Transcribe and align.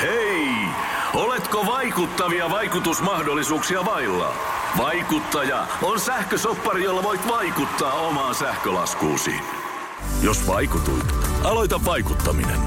Hei! 0.00 0.48
Oletko 1.14 1.66
vaikuttavia 1.66 2.50
vaikutusmahdollisuuksia 2.50 3.84
vailla? 3.84 4.34
Vaikuttaja 4.78 5.66
on 5.82 6.00
sähkösoppari, 6.00 6.84
jolla 6.84 7.02
voit 7.02 7.28
vaikuttaa 7.28 7.92
omaan 7.92 8.34
sähkölaskuusi. 8.34 9.34
Jos 10.22 10.46
vaikutuit, 10.46 11.14
aloita 11.44 11.84
vaikuttaminen. 11.84 12.60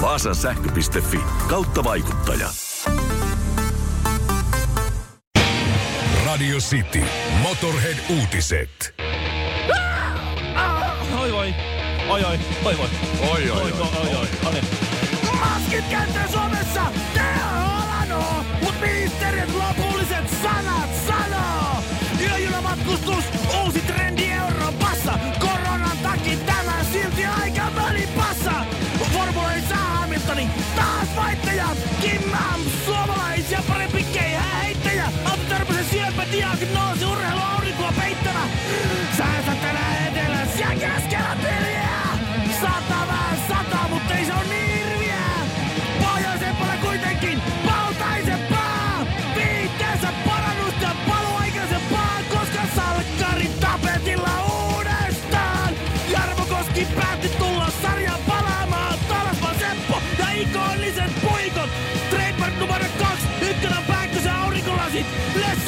Vaasan 0.00 0.34
sähkö.fi 0.34 1.20
kautta 1.48 1.84
vaikuttaja. 1.84 2.48
Radio 6.26 6.58
City. 6.58 7.04
Motorhead-uutiset. 7.42 8.94
Oi 11.20 11.32
voi. 11.32 11.54
Oi 12.08 12.24
oi, 12.24 12.38
oi 12.64 12.78
voi. 12.78 12.88
Oi, 13.30 13.50
oi, 13.50 13.60
oi, 13.60 13.72
oi, 13.72 14.16
oi. 14.16 14.28
No 14.44 14.50
niin. 14.50 14.77
Maskit 15.68 15.90
käyttöön 15.90 16.28
Suomessa! 16.32 16.82
Teho 17.14 18.44
Mut 18.62 18.74
ministeriöt 18.80 19.50
lopulliset 19.54 20.24
sanat 20.42 20.90
sanoo! 21.06 21.82
Yöjunamatkustus, 22.20 23.24
uusi 23.64 23.80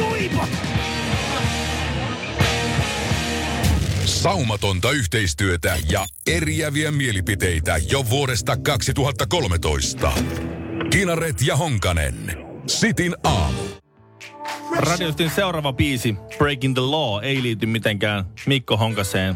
Suipot! 0.00 0.48
Saumatonta 4.04 4.90
yhteistyötä 4.90 5.76
ja 5.90 6.06
eriäviä 6.26 6.90
mielipiteitä 6.90 7.76
jo 7.90 8.04
vuodesta 8.10 8.56
2013. 8.56 10.12
Kinaret 10.90 11.36
ja 11.46 11.56
Honkanen. 11.56 12.46
Sitin 12.66 13.16
aamu. 13.24 13.62
Radiostin 14.76 15.30
seuraava 15.30 15.72
biisi, 15.72 16.14
Breaking 16.38 16.74
the 16.74 16.82
Law, 16.82 17.24
ei 17.24 17.42
liity 17.42 17.66
mitenkään 17.66 18.24
Mikko 18.46 18.76
Honkaseen 18.76 19.34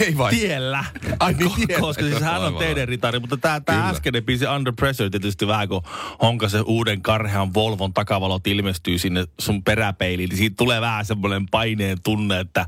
Ei 0.00 0.18
vai? 0.18 0.30
tiellä. 0.30 0.84
Ai 1.20 1.32
niin, 1.32 1.50
tiellä. 1.66 1.80
Koska 1.80 2.02
siis 2.02 2.20
hän 2.20 2.40
on 2.42 2.54
teidän 2.54 2.88
ritari, 2.88 3.18
mutta 3.20 3.36
tämä, 3.36 3.60
Kyllä. 3.60 3.88
äskeinen 3.88 4.24
biisi 4.24 4.46
Under 4.46 4.72
Pressure 4.76 5.10
tietysti 5.10 5.46
vähän, 5.46 5.68
kun 5.68 5.82
Honkasen 6.22 6.62
uuden 6.66 7.02
karhean 7.02 7.54
Volvon 7.54 7.92
takavalot 7.94 8.46
ilmestyy 8.46 8.98
sinne 8.98 9.24
sun 9.40 9.64
peräpeiliin, 9.64 10.28
niin 10.28 10.38
siitä 10.38 10.56
tulee 10.56 10.80
vähän 10.80 11.04
semmoinen 11.04 11.46
paineen 11.48 11.98
tunne, 12.02 12.40
että, 12.40 12.66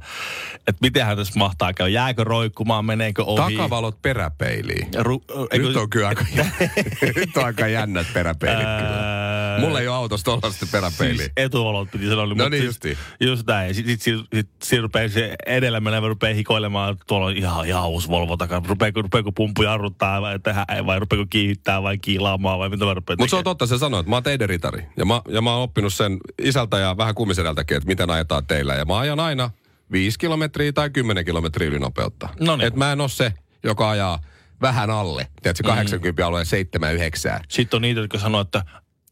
että 0.57 0.79
mitenhän 0.81 1.17
tässä 1.17 1.39
mahtaa 1.39 1.73
käydä. 1.73 1.89
Jääkö 1.91 2.25
roikkumaan, 2.25 2.85
meneekö 2.85 3.25
ohi? 3.25 3.55
Takavalot 3.57 4.03
peräpeiliin. 4.03 4.89
Ru- 4.95 5.47
eikö- 5.51 5.69
Nyt 5.69 5.77
on 5.77 5.91
kyllä 5.91 6.09
aika, 6.09 6.25
nyt 7.17 7.37
on 7.37 7.45
aika 7.45 7.67
jännät 7.69 8.07
peräpeilit 8.15 8.67
kyllä. 8.79 9.25
Mulla 9.61 9.81
ei 9.81 9.89
ole 9.89 9.97
autossa 9.97 10.25
tollaista 10.25 10.67
peräpeiliä. 10.73 11.17
Siis 11.19 11.33
etuvalot 11.37 11.91
piti 11.91 12.09
sanoa. 12.09 12.27
No 12.27 12.35
mutta 12.35 12.51
niin 12.51 12.63
siis, 12.63 12.69
justiin. 12.69 12.99
Just 13.21 13.47
näin. 13.47 13.75
Sitten 13.75 13.93
sit, 13.99 14.03
sit, 14.03 14.27
sit, 14.35 14.49
sit 14.63 14.81
rupeaa 14.81 15.09
se 15.09 15.35
edellä 15.47 15.81
menevä 15.81 16.09
rupeaa 16.09 16.35
hikoilemaan, 16.35 16.97
tuolla 17.15 17.27
on 17.27 17.37
ihan, 17.37 17.67
ihan 17.67 17.89
uusi 17.89 18.09
Volvo 18.09 18.37
takana. 18.37 18.67
Rupeako, 18.69 19.03
rupeako 19.03 19.33
pumpu 19.33 19.63
jarruttaa 19.63 20.23
vai, 20.23 20.39
tehdä, 20.39 20.67
vai 20.87 20.99
rupeako 20.99 21.27
kiihittää 21.31 21.83
vai 21.83 21.99
kiilaamaan 21.99 22.59
vai 22.59 22.69
mitä 22.69 22.85
mä 22.85 22.95
rupean 22.95 23.17
Mutta 23.19 23.31
se 23.31 23.37
on 23.37 23.45
totta, 23.45 23.67
se 23.67 23.79
sanoo, 23.79 24.01
että 24.01 24.11
mä 24.11 24.17
oon 24.17 24.23
teidän 24.23 24.49
ritari. 24.49 24.87
Ja 24.97 25.05
mä, 25.05 25.23
ja 25.29 25.43
mä 25.43 25.53
oon 25.55 25.63
oppinut 25.63 25.95
sen 25.95 26.19
isältä 26.43 26.79
ja 26.79 26.97
vähän 26.97 27.15
kummisedältäkin, 27.15 27.77
että 27.77 27.87
miten 27.87 28.11
ajetaan 28.11 28.47
teillä. 28.47 28.75
Ja 28.75 28.85
mä 28.85 28.99
ajan 28.99 29.21
aina 29.21 29.51
5 29.93 30.19
kilometriä 30.19 30.73
tai 30.73 30.91
10 30.91 31.25
kilometriä 31.25 31.69
ylinopeutta. 31.69 32.29
Noniin. 32.41 32.67
Että 32.67 32.79
mä 32.79 32.93
en 32.93 33.01
oo 33.01 33.09
se, 33.09 33.33
joka 33.65 33.91
ajaa 33.91 34.19
vähän 34.61 34.91
alle. 34.91 35.27
Tiedätkö, 35.43 35.69
80 35.69 36.27
alueen 36.27 36.47
7 36.47 36.95
9 36.95 37.41
Sitten 37.49 37.79
on 37.79 37.83
niitä, 37.83 38.01
jotka 38.01 38.19
sanoo, 38.19 38.41
että 38.41 38.65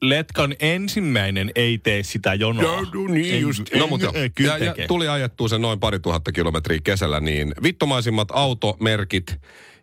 Letkan 0.02 0.54
ensimmäinen 0.60 1.50
ei 1.54 1.78
tee 1.78 2.02
sitä 2.02 2.34
jonoa. 2.34 2.62
Joo, 2.62 2.80
no 2.94 3.12
niin 3.12 3.34
Ei- 3.34 3.40
just. 3.40 3.62
ei- 3.72 3.78
No 3.80 3.86
mutta 3.86 4.06
joo. 4.06 4.12
ei, 4.14 4.30
Kyllä 4.30 4.58
ja, 4.58 4.74
ja 4.78 4.88
tuli 4.88 5.08
ajettua 5.08 5.48
sen 5.48 5.62
noin 5.62 5.80
pari 5.80 5.98
tuhatta 6.00 6.32
kilometriä 6.32 6.78
kesällä, 6.84 7.20
niin 7.20 7.54
vittomaisimmat 7.62 8.28
automerkit 8.32 9.30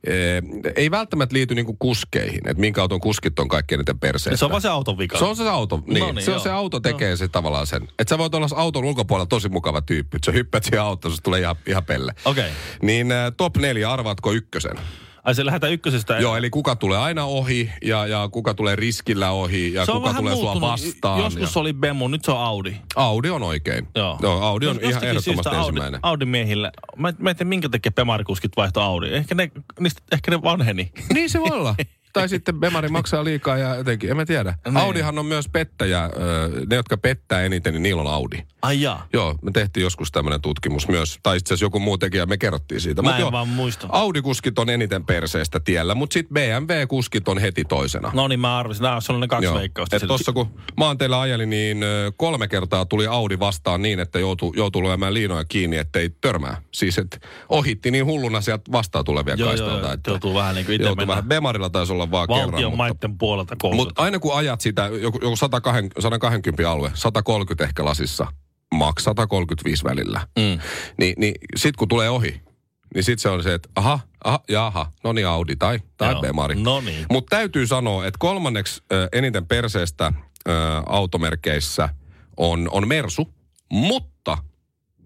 eh, 0.04 0.74
ei 0.76 0.92
välttämättä 0.92 1.34
liity 1.36 1.56
niinku 1.56 1.76
kuskeihin, 1.80 2.38
että 2.50 2.62
minkä 2.62 2.82
auton 2.82 3.00
kuskit 3.00 3.40
on 3.40 3.48
kaikkein 3.48 3.80
eniten 3.80 4.00
perseestä. 4.00 4.38
Se 4.38 4.46
on 4.46 4.52
vaan 4.52 4.62
se 4.62 4.70
auton 4.70 4.98
vika. 4.98 5.18
Se 5.18 5.26
on 5.26 5.36
se 5.36 5.50
auto, 5.50 5.84
niin. 5.88 6.00
No 6.00 6.12
niin, 6.12 6.26
se 6.26 6.34
on 6.34 6.40
se 6.40 6.52
auto 6.52 6.80
tekee 6.80 7.16
se 7.18 7.28
tavallaan 7.28 7.68
sen. 7.68 7.84
Että 8.00 8.10
sä 8.10 8.18
voit 8.18 8.36
olla 8.36 8.48
auton 8.56 8.86
ulkopuolella 8.86 9.26
tosi 9.26 9.50
mukava 9.50 9.82
tyyppi. 9.82 10.16
että 10.18 10.26
Sä 10.26 10.32
hyppäät 10.32 10.64
siihen 10.64 10.82
autoon, 10.82 11.16
se 11.16 11.22
tulee 11.22 11.40
ihan, 11.40 11.56
ihan 11.68 11.86
pelle. 11.86 12.14
Okei. 12.26 12.44
Okay. 12.44 12.56
Niin 12.82 13.12
äh, 13.12 13.32
top 13.38 13.58
neljä, 13.58 13.92
arvaatko 13.92 14.32
ykkösen? 14.32 14.78
Ai 15.30 15.36
se 15.36 15.46
lähdetään 15.46 15.74
ykkösestä. 15.74 16.18
Joo, 16.20 16.38
eli 16.38 16.50
kuka 16.50 16.76
tulee 16.76 16.98
aina 16.98 17.26
ohi 17.26 17.72
ja, 17.82 18.08
ja 18.08 18.30
kuka 18.32 18.54
tulee 18.54 18.76
riskillä 18.76 19.32
ohi 19.32 19.74
ja 19.74 19.86
se 19.86 19.92
kuka 19.92 20.14
tulee 20.14 20.36
sua 20.36 20.44
muuttunut. 20.44 20.70
vastaan. 20.70 21.20
Joskus 21.24 21.56
ja... 21.56 21.62
oli 21.62 21.74
Bemu, 21.74 22.08
nyt 22.08 22.26
se 22.26 22.32
on 22.32 22.38
Audi. 22.38 22.76
Audi 22.96 23.30
on 23.30 23.44
oikein. 23.44 23.88
Joo. 23.96 24.20
Joo 24.22 24.42
Audi 24.42 24.68
on 24.68 24.76
Jos- 24.76 24.90
ihan 24.90 25.04
ehdottomasti 25.04 25.34
syystä 25.34 25.58
ensimmäinen. 25.60 26.00
Audi, 26.04 26.08
Audi 26.12 26.26
miehillä, 26.26 26.72
mä, 26.98 27.14
mä 27.20 27.30
en 27.30 27.36
tiedä 27.36 27.50
minkä 27.50 27.70
takia 27.70 27.92
Pemarikuskit 27.92 28.52
vaihto 28.58 28.82
Audi. 28.82 29.14
Ehkä 29.14 29.36
ne, 29.36 29.52
niistä, 29.80 30.02
ehkä 30.12 30.32
ne 30.32 30.42
vanheni. 30.42 30.92
Niin 31.14 31.30
se 31.30 31.40
voi 31.40 31.52
olla. 31.52 31.76
tai 32.14 32.30
sitten 32.30 32.60
Bemari 32.60 32.90
maksaa 32.90 33.24
liikaa 33.24 33.58
ja 33.58 33.76
jotenkin, 33.76 34.10
en 34.10 34.18
mä 34.18 34.26
tiedä. 34.26 34.54
Niin. 34.66 34.78
Audihan 34.78 35.20
on 35.20 35.26
myös 35.26 35.50
pettäjä. 35.50 36.10
Ne, 36.70 36.76
jotka 36.76 36.98
pettää 36.98 37.42
eniten, 37.42 37.74
niin 37.74 37.84
niillä 37.84 38.02
on 38.02 38.08
Audi. 38.14 38.44
Ai 38.62 38.82
jaa. 38.82 39.08
Joo, 39.14 39.36
me 39.42 39.52
tehtiin 39.52 39.82
joskus 39.82 40.12
tämmöinen 40.12 40.42
tutkimus 40.42 40.88
myös. 40.88 41.20
Tai 41.24 41.38
itse 41.38 41.54
asiassa 41.54 41.66
joku 41.66 41.80
muu 41.80 41.98
tekijä, 41.98 42.26
me 42.26 42.38
kerrottiin 42.38 42.82
siitä. 42.82 43.02
Mä 43.02 43.10
Mut 43.10 43.16
en 43.16 43.22
joo, 43.22 43.32
vaan 43.32 43.48
muista. 43.48 43.88
Audi-kuskit 43.90 44.60
on 44.60 44.70
eniten 44.70 45.06
perseestä 45.06 45.60
tiellä, 45.60 45.96
mutta 45.96 46.14
sitten 46.14 46.34
BMW-kuskit 46.34 47.28
on 47.28 47.38
heti 47.38 47.66
toisena. 47.66 48.12
No 48.14 48.28
niin, 48.28 48.40
mä 48.40 48.58
arvasin. 48.58 48.84
Nämä 48.84 48.96
on 48.96 49.02
sellainen 49.02 49.30
kaksi 49.30 49.54
veikkausta. 49.54 49.96
Et 49.96 50.04
tossa 50.08 50.32
kun 50.34 50.54
maanteilla 50.78 51.22
ajelin, 51.22 51.50
niin 51.50 51.78
kolme 52.18 52.48
kertaa 52.48 52.86
tuli 52.86 53.08
Audi 53.08 53.40
vastaan 53.40 53.82
niin, 53.82 54.00
että 54.00 54.20
joutuu 54.20 54.54
joutuu 54.58 54.84
lyömään 54.84 55.14
liinoja 55.14 55.46
kiinni, 55.46 55.78
ettei 55.78 56.10
törmää. 56.22 56.62
Siis 56.72 56.98
että 56.98 57.18
ohitti 57.50 57.92
niin 57.92 58.06
hulluna 58.06 58.42
sieltä 58.42 58.72
vastaan 58.72 59.06
tulevia 59.06 59.36
Joo, 59.36 59.50
kaistalta. 59.50 59.86
joo, 59.86 59.94
että 59.94 60.12
joutuu 60.12 60.34
vähän 60.34 60.56
niin 60.56 60.66
kuin 60.66 60.76
itse 60.76 60.88
joutuu 60.88 61.08
vähän. 61.08 61.24
Bemarilla 61.24 61.70
taisi 61.70 61.94
olla 61.94 61.99
vaan 62.12 62.28
kerran. 62.28 62.52
valtion 62.52 62.72
mutta- 62.72 62.78
maitten 62.78 63.18
puolelta 63.18 63.56
koulutus. 63.62 63.86
mutta 63.86 64.02
aina 64.04 64.20
kun 64.20 64.36
ajat 64.36 64.62
sitä, 64.62 64.86
joku, 64.86 65.20
joku 65.22 65.36
120, 65.36 66.02
120 66.02 66.72
alue, 66.72 66.92
130 66.94 67.64
ehkä 67.64 67.86
lasissa, 67.86 68.28
maks 68.76 69.04
135 69.04 69.84
välillä, 69.84 70.28
Mm. 70.40 70.60
niin, 71.00 71.14
niin 71.18 71.36
sit 71.56 71.76
kun 71.76 71.88
tulee 71.88 72.10
ohi, 72.10 72.42
niin 72.96 73.04
sit 73.04 73.20
se 73.20 73.30
on 73.30 73.44
se, 73.44 73.54
että 73.54 73.70
aha, 73.76 74.00
aha, 74.24 74.40
jaha, 74.50 74.92
no 75.04 75.14
niin 75.14 75.28
Audi 75.28 75.56
tai, 75.56 75.80
tai 75.98 76.12
Joo. 76.12 76.22
Bemari. 76.22 76.56
No 76.56 76.82
niin. 76.82 77.06
Mutta 77.12 77.36
täytyy 77.38 77.68
sanoa, 77.68 78.06
että 78.06 78.18
kolmanneksi 78.20 78.84
eniten 79.14 79.46
perseestä 79.48 80.14
automerkeissä 80.86 81.90
on, 82.38 82.70
on 82.72 82.88
Mersu, 82.88 83.34
mutta 83.72 84.38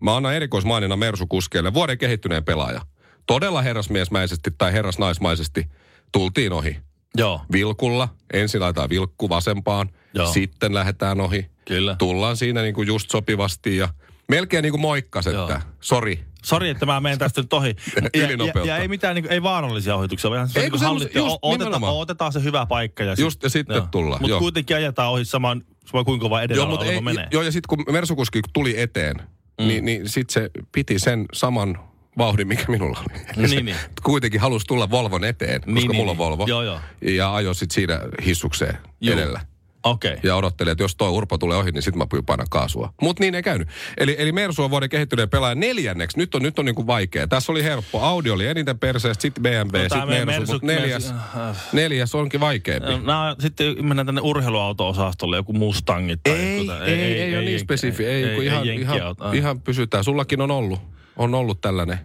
mä 0.01 0.15
annan 0.15 0.33
erikoismainina 0.35 0.95
Mersu-kuskeille 0.95 1.73
vuoden 1.73 1.97
kehittyneen 1.97 2.43
pelaaja. 2.43 2.81
Todella 3.27 3.61
herrasmiesmäisesti 3.61 4.51
tai 4.57 4.73
herrasnaismaisesti 4.73 5.65
tultiin 6.11 6.53
ohi. 6.53 6.77
Joo, 7.17 7.41
Vilkulla, 7.51 8.09
ensin 8.33 8.61
laitetaan 8.61 8.89
vilkku 8.89 9.29
vasempaan, 9.29 9.89
Joo. 10.13 10.31
sitten 10.33 10.73
lähdetään 10.73 11.21
ohi. 11.21 11.45
kyllä. 11.65 11.95
Tullaan 11.95 12.37
siinä 12.37 12.61
niinku 12.61 12.81
just 12.83 13.11
sopivasti 13.11 13.77
ja 13.77 13.89
melkein 14.29 14.61
niinku 14.63 14.77
moikkas, 14.77 15.25
Joo. 15.25 15.43
että 15.47 15.61
sori. 15.81 16.23
Sori, 16.45 16.69
että 16.69 16.85
mä 16.85 16.99
menen 16.99 17.19
tästä 17.19 17.41
nyt 17.41 17.53
ohi. 17.53 17.75
Ja, 18.13 18.27
ja, 18.55 18.65
ja 18.65 18.77
ei 18.77 18.87
mitään, 18.87 19.15
niin, 19.15 19.31
ei 19.31 19.43
vaarallisia 19.43 19.95
ohituksia, 19.95 20.31
vaan 20.31 20.49
se 20.49 20.59
niin 20.59 20.65
semmoset- 20.79 20.87
hallittu. 20.87 21.17
just 21.19 21.37
Otetaan, 21.41 21.83
otetaan 21.83 22.33
se 22.33 22.43
hyvä 22.43 22.65
paikka. 22.65 23.03
Ja 23.03 23.15
Just, 23.17 23.43
ja 23.43 23.49
sitten 23.49 23.87
tullaan, 23.91 24.21
Mutta 24.21 24.29
joo. 24.29 24.39
kuitenkin 24.39 24.75
ajetaan 24.77 25.11
ohi 25.11 25.25
saman, 25.25 25.63
sama 25.85 26.03
kuinka 26.03 26.29
vaan 26.29 26.43
edellä 26.43 26.61
Joo, 26.61 26.69
mutta 26.69 26.85
ei, 26.85 27.01
menee. 27.01 27.27
joo, 27.31 27.43
ja 27.43 27.51
sitten 27.51 27.67
kun 27.85 27.93
Mersukuski 27.93 28.39
tuli 28.53 28.81
eteen, 28.81 29.15
mm. 29.61 29.67
niin, 29.67 29.85
niin 29.85 30.09
sitten 30.09 30.33
se 30.33 30.49
piti 30.71 30.99
sen 30.99 31.25
saman 31.33 31.79
vauhdin, 32.17 32.47
mikä 32.47 32.65
minulla 32.67 32.99
oli. 32.99 33.19
Niin, 33.47 33.65
niin. 33.65 33.77
Kuitenkin 34.03 34.41
halusi 34.41 34.65
tulla 34.67 34.89
Volvon 34.89 35.23
eteen, 35.23 35.61
koska 35.61 35.71
Niin, 35.71 35.87
niin, 35.87 35.95
mulla 35.95 36.11
on 36.11 36.17
niin. 36.17 36.25
Volvo. 36.25 36.45
Joo, 36.47 36.61
joo. 36.63 36.79
Ja 37.01 37.35
ajoi 37.35 37.55
sitten 37.55 37.75
siinä 37.75 37.99
hissukseen 38.25 38.77
Juu. 39.01 39.13
edellä. 39.13 39.41
Okei. 39.85 40.17
ja 40.23 40.35
odottelin, 40.35 40.71
että 40.71 40.83
jos 40.83 40.95
toi 40.95 41.09
Urpo 41.09 41.37
tulee 41.37 41.57
ohi, 41.57 41.71
niin 41.71 41.81
sitten 41.81 41.97
mä 41.97 42.07
pyyn 42.07 42.25
painaa 42.25 42.45
kaasua. 42.49 42.93
Mutta 43.01 43.23
niin 43.23 43.35
ei 43.35 43.43
käynyt. 43.43 43.67
Eli, 43.97 44.15
eli 44.19 44.31
Mersu 44.31 44.63
on 44.63 44.69
vuoden 44.69 44.89
kehittyneen 44.89 45.29
pelaaja 45.29 45.55
neljänneksi. 45.55 46.17
Nyt 46.17 46.35
on, 46.35 46.41
nyt 46.41 46.59
on 46.59 46.65
niinku 46.65 46.87
vaikea. 46.87 47.27
Tässä 47.27 47.51
oli 47.51 47.63
helppo. 47.63 48.01
Audi 48.01 48.29
oli 48.29 48.47
eniten 48.47 48.79
perseestä, 48.79 49.21
sitten 49.21 49.43
BMW, 49.43 49.77
No, 49.77 49.81
sitten 49.83 50.07
Mersu, 50.07 50.25
Mersu- 50.31 50.51
mutta 50.53 50.67
neljäs, 50.67 51.11
Mersu- 51.11 51.59
neljäs 51.73 52.15
onkin 52.15 52.39
vaikeampi. 52.39 52.89
No, 52.91 53.35
sitten 53.39 53.85
mennään 53.85 54.05
tänne 54.05 54.21
urheiluauto-osastolle, 54.21 55.35
joku 55.35 55.53
Mustangit. 55.53 56.19
Tai 56.23 56.33
Ei, 56.33 56.57
joku 56.57 56.67
tä- 56.79 56.85
ei, 56.85 56.93
ei, 57.01 57.21
ei, 57.21 57.35
ole 57.37 57.45
niin 57.45 57.59
spesifi. 57.59 58.05
Ei, 58.05 58.23
ei, 58.23 58.45
ihan, 58.45 58.65
ihan. 58.67 58.97
Ah. 59.19 59.35
ihan 59.35 59.61
pysytään. 59.61 60.03
Sullakin 60.03 60.41
on 60.41 60.51
ollut, 60.51 60.79
on 61.15 61.35
ollut 61.35 61.61
tällainen. 61.61 61.99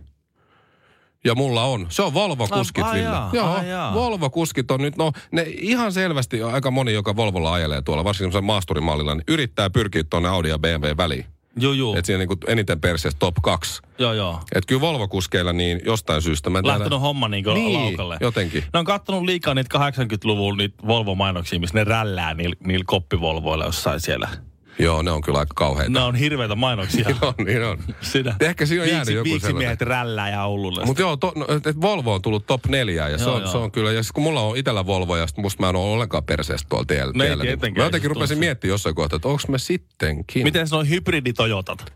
Ja 1.24 1.34
mulla 1.34 1.64
on. 1.64 1.86
Se 1.88 2.02
on 2.02 2.14
Volvo-kuskit, 2.14 2.84
Ville. 2.92 3.02
jaa, 3.32 3.64
Joo. 3.64 3.94
Volvo-kuskit 3.94 4.70
on 4.70 4.80
nyt, 4.80 4.96
no 4.96 5.12
ne 5.32 5.44
ihan 5.48 5.92
selvästi, 5.92 6.42
aika 6.42 6.70
moni, 6.70 6.92
joka 6.92 7.16
Volvolla 7.16 7.52
ajelee 7.52 7.82
tuolla, 7.82 8.04
varsinkin 8.04 8.44
maasturimallilla, 8.44 9.14
niin 9.14 9.24
yrittää 9.28 9.70
pyrkiä 9.70 10.04
tuonne 10.10 10.28
Audi 10.28 10.48
ja 10.48 10.58
BMW 10.58 10.96
väliin. 10.96 11.24
Joo, 11.60 11.72
joo. 11.72 11.96
Että 11.96 12.06
siinä 12.06 12.18
niinku 12.18 12.36
eniten 12.46 12.80
perseestä 12.80 13.18
top 13.18 13.34
2. 13.42 13.82
Joo, 13.98 14.12
joo. 14.12 14.40
Että 14.54 14.68
kyllä 14.68 14.80
Volvo-kuskeilla 14.80 15.52
niin 15.52 15.80
jostain 15.84 16.22
syystä. 16.22 16.50
Mä 16.50 16.60
Lähtenyt 16.64 17.00
homma 17.00 17.28
niin 17.28 17.44
Niin, 17.54 17.74
laukalle. 17.84 18.16
jotenkin. 18.20 18.64
Ne 18.72 18.78
on 18.78 18.84
kattonut 18.84 19.22
liikaa 19.22 19.54
niitä 19.54 19.78
80-luvun 19.78 20.56
niitä 20.56 20.86
Volvo-mainoksia, 20.86 21.60
missä 21.60 21.78
ne 21.78 21.84
rällää 21.84 22.34
niillä, 22.34 22.56
niillä 22.64 22.84
koppivolvoilla 22.86 23.64
jossain 23.64 24.00
siellä. 24.00 24.28
Joo, 24.78 25.02
ne 25.02 25.10
on 25.10 25.20
kyllä 25.22 25.38
aika 25.38 25.52
kauheita. 25.54 25.92
Ne 25.92 26.00
on 26.00 26.14
hirveitä 26.14 26.54
mainoksia. 26.54 27.08
on, 27.22 27.34
niin 27.46 27.64
on. 27.64 27.78
Siinä. 28.00 28.34
Ehkä 28.40 28.66
siinä 28.66 28.82
on 28.82 28.88
jäänyt 28.88 29.06
Viiksi- 29.06 29.14
joku 29.14 29.30
Viiksimiehet 29.30 29.80
rällää 29.80 30.30
ja 30.30 30.44
Oululle. 30.44 30.84
Mutta 30.84 31.02
joo, 31.02 31.16
to, 31.16 31.32
no, 31.36 31.46
et, 31.66 31.80
Volvo 31.80 32.14
on 32.14 32.22
tullut 32.22 32.46
top 32.46 32.66
neljään 32.66 33.12
ja 33.12 33.18
se 33.18 33.24
Joo, 33.24 33.34
on, 33.34 33.42
joo. 33.42 33.50
se 33.52 33.58
on 33.58 33.72
kyllä, 33.72 33.92
ja 33.92 34.02
sit 34.02 34.12
kun 34.12 34.22
mulla 34.22 34.40
on 34.40 34.56
itellä 34.56 34.86
Volvo 34.86 35.16
ja 35.16 35.26
sit 35.26 35.36
musta 35.36 35.62
mä 35.62 35.68
en 35.68 35.76
ole 35.76 35.92
ollenkaan 35.92 36.24
perseestä 36.24 36.66
tuolla 36.68 36.84
tiellä. 36.84 37.12
No 37.16 37.24
tiellä, 37.24 37.44
niin 37.44 37.58
mä 37.76 37.84
jotenkin 37.84 38.08
se 38.10 38.14
rupesin 38.14 38.38
miettimään 38.38 38.72
jossain 38.72 38.94
kohtaa, 38.94 39.16
että 39.16 39.28
onko 39.28 39.42
mä 39.48 39.58
sittenkin. 39.58 40.42
Miten 40.42 40.68
se 40.68 40.76
on 40.76 40.88
hybriditojotat? 40.88 41.92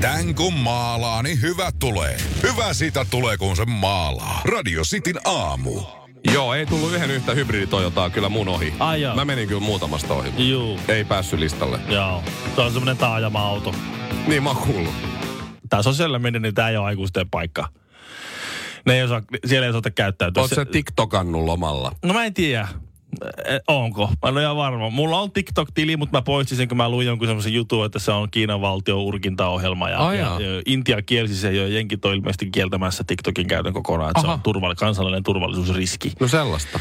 Tän 0.00 0.34
kun 0.34 0.54
maalaa, 0.54 1.22
niin 1.22 1.42
hyvä 1.42 1.72
tulee. 1.78 2.16
Hyvä 2.42 2.72
siitä 2.72 3.06
tulee, 3.10 3.36
kun 3.36 3.56
se 3.56 3.64
maalaa. 3.64 4.40
Radio 4.44 4.82
Cityn 4.82 5.20
aamu. 5.24 5.99
Joo, 6.32 6.54
ei 6.54 6.66
tullut 6.66 6.92
yhden 6.92 7.10
yhtä 7.10 7.34
hybriditojotaa 7.34 8.10
kyllä 8.10 8.28
mun 8.28 8.48
ohi. 8.48 8.74
Ai 8.78 9.02
joo. 9.02 9.14
Mä 9.14 9.24
menin 9.24 9.48
kyllä 9.48 9.60
muutamasta 9.60 10.14
ohi. 10.14 10.50
Juu. 10.50 10.80
Ei 10.88 11.04
päässyt 11.04 11.40
listalle. 11.40 11.78
Joo. 11.88 12.22
Se 12.54 12.60
on 12.60 12.72
semmoinen 12.72 12.96
taajama-auto. 12.96 13.74
Niin 14.26 14.42
mä 14.42 14.50
oon 14.50 14.58
kuullut. 14.58 14.94
Tää 15.68 15.82
sosiaalinen 15.82 16.22
media, 16.22 16.40
niin 16.40 16.54
tää 16.54 16.70
ei 16.70 16.76
ole 16.76 16.86
aikuisten 16.86 17.30
paikka. 17.30 17.68
Ne 18.86 18.94
ei 18.94 19.02
osaa, 19.02 19.22
siellä 19.46 19.66
ei 19.66 19.70
osata 19.70 19.90
käyttäytyä. 19.90 20.40
Oot 20.40 20.50
sä 20.54 20.64
TikTokannut 20.64 21.44
lomalla? 21.44 21.92
No 22.04 22.14
mä 22.14 22.24
en 22.24 22.34
tiedä. 22.34 22.68
Eh, 23.44 23.60
Onko? 23.68 24.06
Mä 24.06 24.28
en 24.28 24.32
ole 24.34 24.42
ihan 24.42 24.56
varma. 24.56 24.90
Mulla 24.90 25.20
on 25.20 25.32
TikTok-tili, 25.32 25.96
mutta 25.96 26.18
mä 26.18 26.22
poistin 26.22 26.56
sen, 26.56 26.68
kun 26.68 26.76
mä 26.76 26.88
luin 26.88 27.06
jonkun 27.06 27.26
semmoisen 27.28 27.54
jutun, 27.54 27.86
että 27.86 27.98
se 27.98 28.12
on 28.12 28.30
Kiinan 28.30 28.60
valtion 28.60 28.98
urkintaohjelma. 28.98 29.90
Ja, 29.90 29.98
Ai 29.98 30.18
ja, 30.18 30.24
ja 30.24 30.62
Intia 30.66 31.02
kielsi 31.02 31.34
sen 31.34 31.56
jo, 31.56 31.66
jenkit 31.66 32.04
on 32.04 32.14
ilmeisesti 32.14 32.50
kieltämässä 32.50 33.04
TikTokin 33.06 33.46
käytön 33.46 33.72
kokonaan, 33.72 34.10
että 34.10 34.20
se 34.20 34.26
Aha. 34.26 34.34
on 34.34 34.40
turvall- 34.40 34.74
kansallinen 34.74 35.22
turvallisuusriski. 35.22 36.12
No 36.20 36.28
sellaista. 36.28 36.80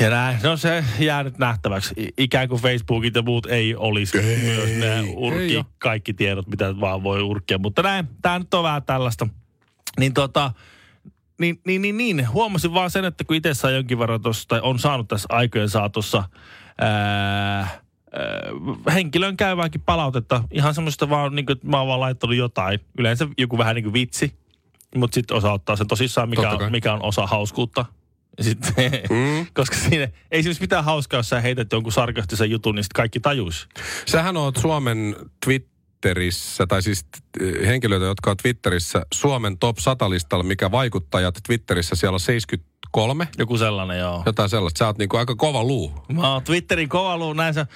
Ja 0.00 0.10
näin, 0.10 0.38
no 0.42 0.56
se 0.56 0.84
jää 0.98 1.22
nyt 1.22 1.38
nähtäväksi. 1.38 1.94
Ikään 2.18 2.48
kuin 2.48 2.62
Facebookit 2.62 3.14
ja 3.14 3.22
muut 3.22 3.46
ei 3.46 3.74
olisi 3.74 4.18
ei, 4.18 4.36
myös 4.36 4.70
ne 4.70 5.00
ei 5.00 5.12
urkki, 5.16 5.56
oo. 5.56 5.64
kaikki 5.78 6.14
tiedot, 6.14 6.46
mitä 6.46 6.80
vaan 6.80 7.02
voi 7.02 7.22
urkkia. 7.22 7.58
Mutta 7.58 7.82
näin, 7.82 8.08
tämä 8.22 8.38
nyt 8.38 8.54
on 8.54 8.62
vähän 8.62 8.82
tällaista. 8.82 9.28
Niin 9.98 10.14
tota, 10.14 10.52
niin, 11.38 11.60
niin, 11.66 11.82
niin, 11.82 11.96
niin, 11.96 12.32
huomasin 12.32 12.74
vaan 12.74 12.90
sen, 12.90 13.04
että 13.04 13.24
kun 13.24 13.36
itse 13.36 13.54
saa 13.54 13.70
jonkin 13.70 13.98
verran 13.98 14.22
tuossa, 14.22 14.48
tai 14.48 14.60
on 14.62 14.78
saanut 14.78 15.08
tässä 15.08 15.26
aikojen 15.28 15.68
saatossa 15.68 16.24
ää, 16.78 17.58
ää, 17.58 17.70
henkilön 18.94 19.36
käyvääkin 19.36 19.80
palautetta. 19.80 20.44
Ihan 20.50 20.74
semmoista 20.74 21.10
vaan, 21.10 21.34
niin 21.34 21.46
kuin, 21.46 21.56
että 21.56 21.66
mä 21.66 21.78
oon 21.78 21.88
vaan 21.88 22.00
laittanut 22.00 22.36
jotain. 22.36 22.80
Yleensä 22.98 23.28
joku 23.38 23.58
vähän 23.58 23.74
niin 23.74 23.84
kuin 23.84 23.92
vitsi, 23.92 24.34
mutta 24.96 25.14
sitten 25.14 25.36
osa 25.36 25.52
ottaa 25.52 25.76
sen 25.76 25.86
tosissaan, 25.86 26.28
mikä 26.28 26.50
on, 26.50 26.72
mikä 26.72 26.92
on 26.92 27.02
osa 27.02 27.26
hauskuutta. 27.26 27.84
Sitten, 28.40 28.74
Mm. 29.10 29.46
koska 29.54 29.76
siinä 29.76 30.08
ei 30.30 30.42
siis 30.42 30.60
mitään 30.60 30.84
hauskaa, 30.84 31.18
jos 31.18 31.28
sä 31.28 31.40
heität 31.40 31.72
jonkun 31.72 31.92
sarkastisen 31.92 32.50
jutun, 32.50 32.74
niin 32.74 32.84
sitten 32.84 32.96
kaikki 32.96 33.20
tajuis. 33.20 33.68
Sähän 34.06 34.36
oot 34.36 34.56
Suomen 34.56 35.16
Twitterissä, 36.00 36.66
tai 36.66 36.82
siis 36.82 37.06
eh, 37.40 37.66
henkilöitä, 37.66 38.04
jotka 38.06 38.30
on 38.30 38.36
Twitterissä 38.36 39.06
Suomen 39.14 39.58
top 39.58 39.78
100 39.78 40.10
listalla, 40.10 40.44
mikä 40.44 40.70
vaikuttajat 40.70 41.34
Twitterissä 41.46 41.96
siellä 41.96 42.14
on 42.14 42.20
73, 42.20 43.28
Joku 43.38 43.58
sellainen, 43.58 43.98
joo. 43.98 44.22
jotain 44.26 44.48
sellaista. 44.48 44.78
Sä 44.78 44.86
oot 44.86 44.98
niinku 44.98 45.16
aika 45.16 45.34
kova 45.34 45.64
luu. 45.64 45.92
Mä 46.12 46.32
oon 46.32 46.42
Twitterin 46.44 46.88
kova 46.88 47.18
luu, 47.18 47.32
näin 47.32 47.54
se, 47.54 47.66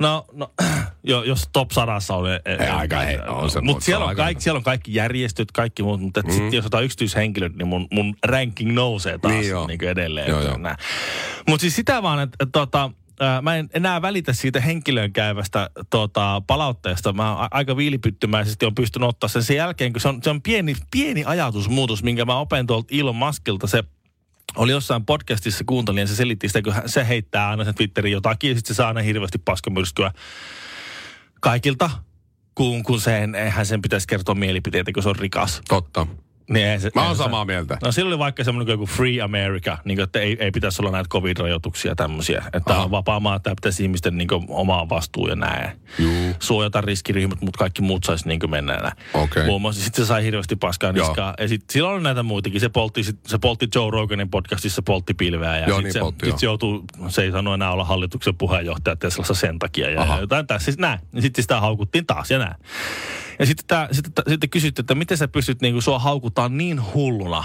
no, 0.00 0.24
no 0.32 0.52
jo, 1.02 1.22
jos 1.22 1.48
top 1.52 1.70
sadassa 1.70 2.14
on. 2.14 2.32
e- 2.32 2.40
Ei, 2.44 2.58
aika 2.68 2.98
he- 2.98 3.22
on 3.28 3.50
se- 3.50 3.60
Mutta 3.60 3.84
siellä, 3.84 4.04
on 4.04 4.16
kaikki, 4.16 4.42
siellä 4.42 4.58
on 4.58 4.64
kaikki 4.64 4.94
järjestöt, 4.94 5.52
kaikki 5.52 5.82
muut, 5.82 6.00
mutta 6.00 6.22
mm. 6.22 6.30
sitten 6.30 6.52
jos 6.52 6.64
otetaan 6.64 6.84
yksityishenkilöt, 6.84 7.56
niin 7.56 7.68
mun, 7.68 7.88
mun 7.92 8.16
ranking 8.26 8.72
nousee 8.72 9.18
taas 9.18 9.34
Niin 9.34 9.66
niin 9.68 9.84
edelleen. 9.84 10.30
Mutta 11.48 11.60
siis 11.60 11.76
sitä 11.76 12.02
vaan, 12.02 12.20
että 12.20 12.36
et, 12.40 12.48
tota, 12.52 12.90
ää, 13.20 13.42
mä 13.42 13.56
en 13.56 13.68
enää 13.74 14.02
välitä 14.02 14.32
siitä 14.32 14.60
henkilöön 14.60 15.12
käyvästä 15.12 15.70
tota, 15.90 16.42
palautteesta. 16.46 17.12
Mä 17.12 17.48
aika 17.50 17.76
viilipyttymäisesti 17.76 18.66
on 18.66 18.74
pystynyt 18.74 19.08
ottaa 19.08 19.28
sen 19.28 19.42
sen 19.42 19.56
jälkeen, 19.56 19.92
kun 19.92 20.00
se 20.00 20.08
on, 20.08 20.22
se 20.22 20.30
on 20.30 20.42
pieni, 20.42 20.74
pieni 20.90 21.24
ajatusmuutos, 21.24 22.02
minkä 22.02 22.24
mä 22.24 22.38
opin 22.38 22.66
tuolta 22.66 22.94
Elon 22.98 23.16
Muskilta. 23.16 23.66
Se 23.66 23.84
oli 24.56 24.72
jossain 24.72 25.06
podcastissa 25.06 25.64
kuuntelin 25.66 26.00
ja 26.00 26.06
se 26.06 26.16
selitti 26.16 26.48
sitä, 26.48 26.62
kun 26.62 26.74
se 26.86 27.08
heittää 27.08 27.48
aina 27.48 27.64
sen 27.64 27.74
Twitteriin 27.74 28.12
jotakin 28.12 28.50
ja 28.50 28.56
sitten 28.56 28.74
se 28.74 28.76
saa 28.76 28.88
aina 28.88 29.00
hirveästi 29.00 29.38
paskamyrskyä 29.38 30.10
kaikilta, 31.40 31.90
kun, 32.54 32.82
kun 32.82 33.00
sen, 33.00 33.34
eihän 33.34 33.66
sen 33.66 33.82
pitäisi 33.82 34.06
kertoa 34.06 34.34
mielipiteitä, 34.34 34.92
kun 34.92 35.02
se 35.02 35.08
on 35.08 35.16
rikas. 35.16 35.60
Totta. 35.68 36.06
Niin 36.48 36.80
se, 36.80 36.90
Mä 36.94 37.00
oon 37.00 37.04
eihän 37.04 37.16
se- 37.16 37.22
samaa 37.22 37.44
mieltä. 37.44 37.78
No 37.82 37.92
silloin 37.92 38.12
oli 38.12 38.18
vaikka 38.18 38.44
semmoinen 38.44 38.72
joku 38.72 38.86
Free 38.86 39.20
America, 39.20 39.78
niin 39.84 39.96
kuin, 39.96 40.04
että 40.04 40.20
ei, 40.20 40.36
ei 40.40 40.50
pitäisi 40.50 40.82
olla 40.82 40.90
näitä 40.90 41.08
covid-rajoituksia 41.08 41.94
tämmöisiä. 41.94 42.38
Että 42.46 42.60
tämä 42.66 42.82
on 42.82 42.90
vapaa 42.90 43.20
maa, 43.20 43.38
tämä 43.38 43.54
pitäisi 43.54 43.82
ihmisten 43.82 44.18
niin 44.18 44.28
kuin, 44.28 44.44
omaa 44.48 44.88
vastuu 44.88 45.28
ja 45.28 45.36
näin. 45.36 45.70
Juu. 45.98 46.34
Suojata 46.38 46.80
riskiryhmät, 46.80 47.40
mutta 47.40 47.58
kaikki 47.58 47.82
muut 47.82 48.04
saisi 48.04 48.28
niin 48.28 48.40
mennä 48.50 48.74
enää. 48.74 48.92
Okei. 49.14 49.46
Muun 49.46 49.62
muassa 49.62 49.84
sitten 49.84 50.04
se 50.04 50.08
sai 50.08 50.24
hirveästi 50.24 50.56
paskaa 50.56 50.90
Joo. 50.90 51.06
niskaa. 51.08 51.34
Ja 51.38 51.48
sitten 51.48 51.72
silloin 51.72 51.94
oli 51.94 52.02
näitä 52.02 52.22
muitakin. 52.22 52.60
Se 52.60 52.68
poltti, 52.68 53.04
sit, 53.04 53.18
se 53.26 53.38
poltti 53.38 53.68
Joe 53.74 53.90
Roganin 53.90 54.30
podcastissa, 54.30 54.82
poltti 54.82 55.14
pilveä. 55.14 55.58
Ja 55.58 55.68
Joo, 55.68 55.76
sit 55.78 55.84
niin 55.84 55.92
se, 55.92 56.00
poltti, 56.00 56.26
sit 56.26 56.30
joo. 56.32 56.38
se 56.38 56.46
joutuu, 56.46 56.84
se 57.08 57.22
ei 57.22 57.30
sano 57.32 57.54
enää 57.54 57.70
olla 57.72 57.84
hallituksen 57.84 58.34
puheenjohtaja 58.36 58.96
Teslassa 58.96 59.34
sen 59.34 59.58
takia. 59.58 59.90
Ja, 59.90 60.02
Aha. 60.02 60.14
ja 60.14 60.20
jotain 60.20 60.46
tässä. 60.46 60.64
Siis 60.64 60.78
näin. 60.78 60.98
Ja 61.12 61.22
sitten 61.22 61.42
sitä 61.44 61.60
haukuttiin 61.60 62.06
taas 62.06 62.30
ja 62.30 62.38
näin. 62.38 62.54
Ja 63.38 63.46
sitten, 63.46 63.66
tää, 63.66 63.88
sitten, 63.92 64.12
tää- 64.12 64.24
sitten 64.28 64.50
kysyttiin, 64.50 64.82
että 64.82 64.94
miten 64.94 65.16
sä 65.16 65.28
pystyt 65.28 65.62
niinku 65.62 65.80
sua 65.80 65.98
haukutaan 65.98 66.58
niin 66.58 66.94
hulluna, 66.94 67.44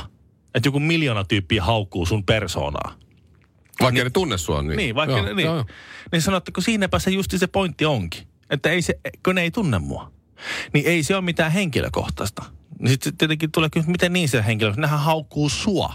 että 0.55 0.67
joku 0.67 0.79
miljoona 0.79 1.23
tyyppiä 1.23 1.63
haukkuu 1.63 2.05
sun 2.05 2.25
persoonaa. 2.25 2.95
Vaikka 3.79 3.91
niin, 3.91 4.03
ne 4.03 4.09
tunne 4.09 4.37
sua, 4.37 4.61
niin... 4.61 4.77
Niin, 4.77 4.95
vaikka 4.95 5.17
joo, 5.17 5.25
ne, 5.25 5.33
niin. 5.33 5.45
Joo, 5.45 5.55
joo. 5.55 5.65
Niin 6.11 6.21
sanoo, 6.21 6.37
että 6.37 6.51
kun 6.51 6.63
siinäpä 6.63 6.99
se 6.99 7.11
justi 7.11 7.37
se 7.37 7.47
pointti 7.47 7.85
onkin. 7.85 8.27
Että 8.49 8.69
ei 8.69 8.81
se, 8.81 8.99
kun 9.25 9.35
ne 9.35 9.41
ei 9.41 9.51
tunne 9.51 9.79
mua. 9.79 10.11
Niin 10.73 10.85
ei 10.85 11.03
se 11.03 11.15
ole 11.15 11.23
mitään 11.23 11.51
henkilökohtaista. 11.51 12.43
Niin 12.79 12.89
sitten 12.89 13.17
tietenkin 13.17 13.51
tulee 13.51 13.69
kyllä, 13.69 13.85
miten 13.87 14.13
niin 14.13 14.29
se 14.29 14.45
henkilö, 14.45 14.73
nehän 14.77 14.99
haukkuu 14.99 15.49
sua 15.49 15.93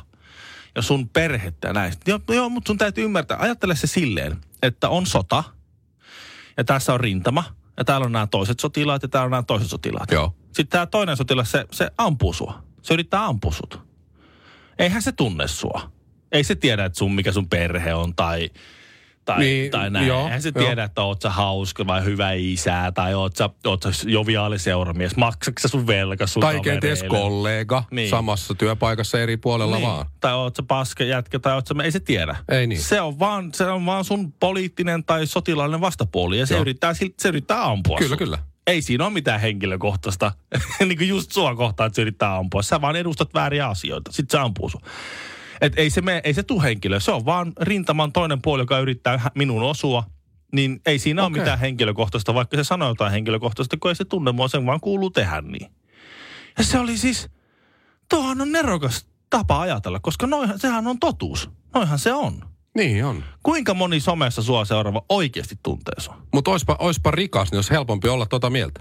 ja 0.75 0.83
sun 0.83 1.09
perhettä 1.09 1.69
ja 1.69 1.75
näin. 1.75 1.93
Joo, 2.07 2.21
joo 2.29 2.49
mutta 2.49 2.69
sun 2.69 2.79
täytyy 2.79 3.05
ymmärtää, 3.05 3.37
ajattele 3.41 3.77
se 3.77 3.87
silleen, 3.87 4.37
että 4.63 4.89
on 4.89 5.07
sota 5.07 5.45
ja 6.57 6.65
tässä 6.65 6.95
on 6.95 7.01
rintama 7.01 7.45
ja 7.79 7.85
täällä 7.85 8.05
on 8.05 8.13
nämä 8.13 8.27
toiset 8.27 8.61
sotilaat 8.61 9.03
ja 9.03 9.09
täällä 9.09 9.25
on 9.25 9.31
nämä 9.31 9.43
toiset 9.43 9.69
sotilaat. 9.71 10.11
Joo. 10.11 10.35
Sitten 10.45 10.69
tämä 10.69 10.87
toinen 10.87 11.17
sotilas, 11.17 11.51
se, 11.51 11.65
se 11.73 11.91
ampuu 11.99 12.33
sua. 12.33 12.63
Se 12.83 12.95
yrittää 12.95 13.27
ampua 13.27 13.53
sut. 13.53 13.81
Eihän 14.79 15.03
se 15.03 15.13
tunne 15.13 15.49
sua. 15.49 15.91
Ei 16.33 16.45
se 16.45 16.55
tiedä, 16.55 16.85
että 16.85 16.99
sun, 16.99 17.15
mikä 17.15 17.33
sun 17.33 17.49
perhe 17.49 17.95
on 17.95 18.15
tai, 18.15 18.51
tai, 19.29 19.39
Niin, 19.39 19.71
tai 19.71 19.91
näin. 19.91 20.07
joo, 20.07 20.25
Eihän 20.25 20.43
se 20.43 20.53
joo. 20.55 20.65
tiedä, 20.65 20.85
että 20.85 21.03
oot 21.03 21.23
sä 21.23 21.31
hauska 21.31 21.87
vai 21.87 22.05
hyvä 22.05 22.33
isä 22.33 22.93
tai 22.95 23.15
oot 23.15 23.37
sä, 23.37 23.51
oot 23.67 23.83
sä 23.83 23.91
joviaali 24.11 24.59
seuramies. 24.59 25.17
Maksatko 25.17 25.61
sä 25.61 25.69
sun 25.69 25.87
velka 25.87 26.27
sun 26.27 26.41
Tai 26.41 26.61
kenties 26.61 27.03
kollega 27.03 27.85
Niin. 27.91 28.11
samassa 28.11 28.55
työpaikassa 28.55 29.21
eri 29.21 29.37
puolella 29.37 29.77
niin. 29.77 29.89
vaan. 29.89 30.07
Tai 30.21 30.35
oot 30.35 30.57
sä 30.57 30.63
paska 30.63 31.05
jätkä 31.05 31.39
tai 31.39 31.55
oot 31.55 31.67
sä, 31.67 31.75
ei 31.85 31.93
se 31.93 32.01
tiedä. 32.01 32.37
Ei 32.49 32.67
niin. 32.67 32.81
Se 32.81 33.01
on 33.01 33.19
vaan, 33.19 33.55
se 33.55 33.65
on 33.67 33.87
vaan 33.87 34.05
sun 34.05 34.33
poliittinen 34.33 35.05
tai 35.05 35.27
sotilaallinen 35.27 35.81
vastapuoli 35.81 36.39
ja 36.39 36.47
se 36.47 36.55
Joo. 36.55 36.61
yrittää, 36.61 36.95
se 36.95 37.29
yrittää 37.29 37.65
ampua 37.65 37.99
Kyllä, 37.99 38.09
sut. 38.09 38.19
kyllä. 38.19 38.39
Ei 38.67 38.83
siinä 38.83 39.05
ole 39.05 39.13
mitään 39.13 39.41
henkilökohtaista, 39.41 40.33
niin 40.81 40.99
kuin 40.99 41.09
just 41.09 41.33
sua 41.33 41.55
kohtaan, 41.57 41.87
että 41.87 41.95
se 41.97 42.03
yrittää 42.03 42.37
ampua. 42.37 42.63
Sä 42.63 42.81
vaan 42.81 42.97
edustat 42.97 43.35
vääriä 43.35 43.69
asioita, 43.69 44.13
sit 44.13 44.31
se 44.31 44.39
ampuu 44.39 44.69
sun. 44.69 44.81
Et 45.61 45.73
ei 45.77 45.91
se, 45.91 46.01
mene, 46.01 46.21
ei 46.25 46.35
se 46.35 46.43
tuu 46.43 46.63
henkilö, 46.63 47.01
se 47.01 47.13
on 47.13 47.25
vaan 47.25 47.53
rintaman 47.61 48.13
toinen 48.13 48.43
puoli, 48.43 48.63
joka 48.63 48.79
yrittää 48.79 49.31
minun 49.35 49.63
osua. 49.63 50.05
Niin 50.53 50.81
ei 50.87 50.99
siinä 50.99 51.23
ole 51.23 51.27
Okei. 51.27 51.41
mitään 51.41 51.59
henkilökohtaista, 51.59 52.35
vaikka 52.35 52.57
se 52.57 52.65
sanoo 52.65 52.89
jotain 52.89 53.13
henkilökohtaista, 53.13 53.77
kun 53.77 53.91
ei 53.91 53.95
se 53.95 54.05
tunne 54.05 54.33
mua, 54.33 54.49
sen 54.49 54.67
vaan 54.67 54.81
kuuluu 54.81 55.11
tehdä 55.11 55.41
niin. 55.41 55.71
Ja 56.59 56.65
se 56.65 56.79
oli 56.79 56.97
siis, 56.97 57.29
tuohan 58.09 58.41
on 58.41 58.53
nerokas 58.53 59.07
tapa 59.31 59.61
ajatella, 59.61 60.01
koska 60.01 60.27
noihan, 60.27 60.59
sehän 60.59 60.87
on 60.87 60.99
totuus. 60.99 61.51
Noihan 61.75 61.99
se 61.99 62.13
on. 62.13 62.45
Niin 62.75 63.05
on. 63.05 63.25
Kuinka 63.43 63.75
moni 63.75 64.01
somessa 64.01 64.43
sua 64.43 64.65
seuraava 64.65 65.03
oikeasti 65.09 65.59
tuntee 65.63 65.95
sua? 65.99 66.17
Mutta 66.35 66.51
oispa, 66.51 66.77
oispa 66.79 67.11
rikas, 67.11 67.51
niin 67.51 67.59
olisi 67.59 67.71
helpompi 67.71 68.09
olla 68.09 68.27
tota 68.27 68.51
mieltä. 68.51 68.81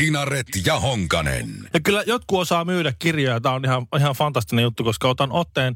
Kinaret 0.00 0.46
ja 0.66 0.80
Honkanen. 0.80 1.68
Ja 1.74 1.80
kyllä 1.80 2.02
jotkut 2.06 2.40
osaa 2.40 2.64
myydä 2.64 2.92
kirjoja. 2.98 3.40
Tämä 3.40 3.54
on 3.54 3.64
ihan, 3.64 3.86
ihan 3.98 4.14
fantastinen 4.14 4.62
juttu, 4.62 4.84
koska 4.84 5.08
otan 5.08 5.32
otteen 5.32 5.74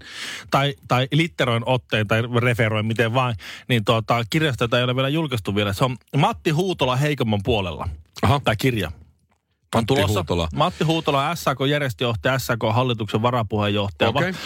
tai, 0.51 0.75
tai 0.89 1.09
litteroin 1.13 1.63
otteen 1.67 2.09
tai 2.09 2.23
referoin 2.41 2.87
miten 2.87 3.15
vain, 3.15 3.37
niin 3.69 3.85
tuota, 3.85 4.25
kirjasta, 4.31 4.65
jota 4.65 4.79
ei 4.79 4.85
ole 4.85 4.97
vielä 4.97 5.09
julkaistu 5.09 5.55
vielä. 5.55 5.73
Se 5.73 5.85
on 5.85 5.97
Matti 6.17 6.51
Huutola 6.51 6.97
heikomman 6.97 7.41
puolella. 7.45 7.89
Aha. 8.23 8.41
Tämä 8.45 8.57
kirja. 8.57 8.93
On 9.75 9.85
Matti 9.89 10.03
Huutola. 10.13 10.49
Matti 10.55 10.85
Huutola, 10.85 11.35
SAK 11.35 11.59
järjestöjohtaja, 11.69 12.39
SAK 12.39 12.61
hallituksen 12.73 13.23
varapuheenjohtaja. 13.23 14.09
Okei. 14.09 14.33
Va- 14.33 14.39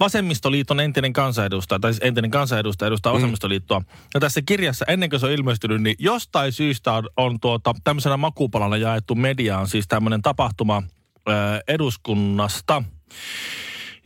Vasemmistoliiton 0.00 0.80
entinen 0.80 1.12
kansanedustaja, 1.12 1.78
tai 1.78 1.92
siis 1.92 2.04
entinen 2.04 2.30
kansanedustaja 2.30 2.86
edustaa 2.86 3.12
mm. 3.12 3.16
vasemmistoliittoa. 3.16 3.82
Ja 4.14 4.20
tässä 4.20 4.42
kirjassa, 4.46 4.84
ennen 4.88 5.10
kuin 5.10 5.20
se 5.20 5.26
on 5.26 5.32
ilmestynyt, 5.32 5.82
niin 5.82 5.96
jostain 5.98 6.52
syystä 6.52 6.92
on, 6.92 7.08
on 7.16 7.40
tuota, 7.40 7.74
tämmöisenä 7.84 8.16
makupalana 8.16 8.76
jaettu 8.76 9.14
mediaan, 9.14 9.68
siis 9.68 9.88
tämmöinen 9.88 10.22
tapahtuma 10.22 10.82
ää, 11.26 11.60
eduskunnasta, 11.68 12.82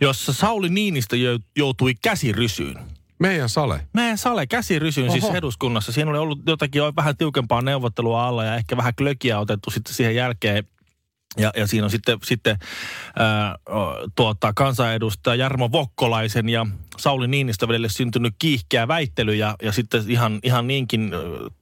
jossa 0.00 0.32
Sauli 0.32 0.68
Niinistö 0.68 1.16
jou- 1.16 1.42
joutui 1.56 1.94
käsirysyyn. 2.02 2.78
Meidän 3.18 3.48
sale. 3.48 3.86
Meidän 3.92 4.18
Sale 4.18 4.46
käsirysyyn 4.46 5.12
siis 5.12 5.24
Oho. 5.24 5.36
eduskunnassa. 5.36 5.92
Siinä 5.92 6.10
oli 6.10 6.18
ollut 6.18 6.38
jotakin 6.46 6.78
jo 6.78 6.92
vähän 6.96 7.16
tiukempaa 7.16 7.62
neuvottelua 7.62 8.26
alla 8.26 8.44
ja 8.44 8.54
ehkä 8.54 8.76
vähän 8.76 8.94
klökiä 8.98 9.38
otettu 9.38 9.70
sitten 9.70 9.94
siihen 9.94 10.14
jälkeen. 10.14 10.64
Ja, 11.38 11.52
ja 11.56 11.66
siinä 11.66 11.84
on 11.84 11.90
sitten, 11.90 12.18
sitten 12.22 12.58
ää, 13.18 13.56
tuota, 14.14 14.52
kansanedustaja 14.52 15.34
Jarmo 15.34 15.72
Vokkolaisen 15.72 16.48
ja 16.48 16.66
Sauli 16.98 17.28
Niinistö 17.28 17.68
välille 17.68 17.88
syntynyt 17.88 18.34
kiihkeä 18.38 18.88
väittely 18.88 19.34
ja, 19.34 19.56
ja 19.62 19.72
sitten 19.72 20.02
ihan, 20.08 20.38
ihan 20.42 20.66
niinkin 20.66 21.12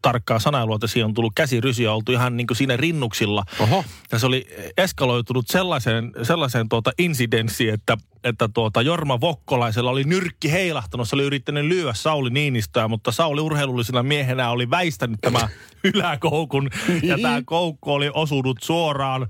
tarkkaa 0.03 0.39
sanailua, 0.39 0.75
että 0.75 0.87
siihen 0.87 1.07
on 1.07 1.15
tullut 1.15 1.33
käsirysyä, 1.37 1.93
oltu 1.93 2.13
ihan 2.13 2.37
niin 2.37 2.47
kuin 2.47 2.57
siinä 2.57 2.77
rinnuksilla. 2.77 3.45
Oho. 3.61 3.85
Ja 4.13 4.19
se 4.19 4.27
oli 4.27 4.47
eskaloitunut 4.77 5.49
sellaiseen, 5.49 6.13
sellaiseen 6.23 6.69
tuota 6.69 6.93
insidenssiin, 6.99 7.75
että, 7.75 7.97
että 8.25 8.49
tuota 8.55 8.83
Jorma 8.83 9.21
Vokkolaisella 9.21 9.91
oli 9.91 10.05
nyrkki 10.05 10.53
heilahtanut. 10.53 11.09
Se 11.09 11.17
oli 11.17 11.23
yrittänyt 11.25 11.65
lyödä 11.65 11.95
Sauli 11.95 12.31
Niinistöä, 12.31 12.89
mutta 12.89 13.13
Sauli 13.13 13.41
urheilullisena 13.41 14.03
miehenä 14.03 14.51
oli 14.51 14.71
väistänyt 14.71 15.21
tämä 15.21 15.49
yläkoukun. 15.95 16.71
Ja 17.03 17.19
tämä 17.23 17.43
koukku 17.45 17.93
oli 17.93 18.11
osunut 18.15 18.59
suoraan 18.63 19.29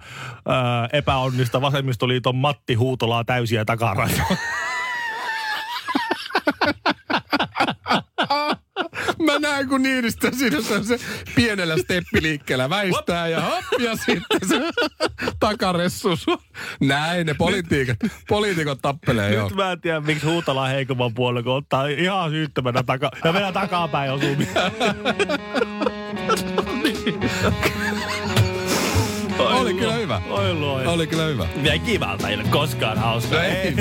ää, 0.48 0.88
epäonnista 0.92 1.60
vasemmistoliiton 1.60 2.36
Matti 2.36 2.74
Huutolaa 2.74 3.24
täysiä 3.24 3.64
takarajoja. 3.64 4.24
Mä 9.24 9.38
näen, 9.38 9.68
kun 9.68 9.82
Niinistö 9.82 10.30
siinä 10.38 10.60
se, 10.60 10.84
se 10.84 10.98
pienellä 11.34 11.76
steppiliikkeellä 11.76 12.70
väistää 12.70 13.28
ja 13.28 13.40
hop, 13.40 13.64
ja 13.80 13.96
sitten 13.96 14.48
se 14.48 14.60
takaressus. 15.40 16.26
Näin 16.80 17.26
ne 17.26 17.34
politiikat, 17.34 17.96
poliitikot 18.28 18.78
tappelee 18.82 19.34
joo. 19.34 19.48
Nyt 19.48 19.56
mä 19.56 19.72
en 19.72 19.80
tiedä, 19.80 20.00
miksi 20.00 20.26
Huutola 20.26 20.62
on 20.62 20.68
heikomman 20.68 21.14
puolella, 21.14 21.42
kun 21.42 21.52
ottaa 21.52 21.86
ihan 21.86 22.30
syyttömänä 22.30 22.82
taka, 22.82 23.10
ja 23.24 23.32
vielä 23.32 23.52
takapäin 23.52 24.12
osuu. 24.12 24.36
Oli 29.38 29.74
kyllä 29.74 29.92
hyvä. 29.92 30.22
Oi 30.30 30.54
luoja. 30.54 30.90
Oli 30.90 31.06
kyllä 31.06 31.24
hyvä. 31.24 31.46
Ja 31.62 31.78
kivalta, 31.78 32.28
ei 32.28 32.34
ole 32.34 32.44
koskaan 32.50 32.98
hauska. 32.98 33.44
ei, 33.44 33.74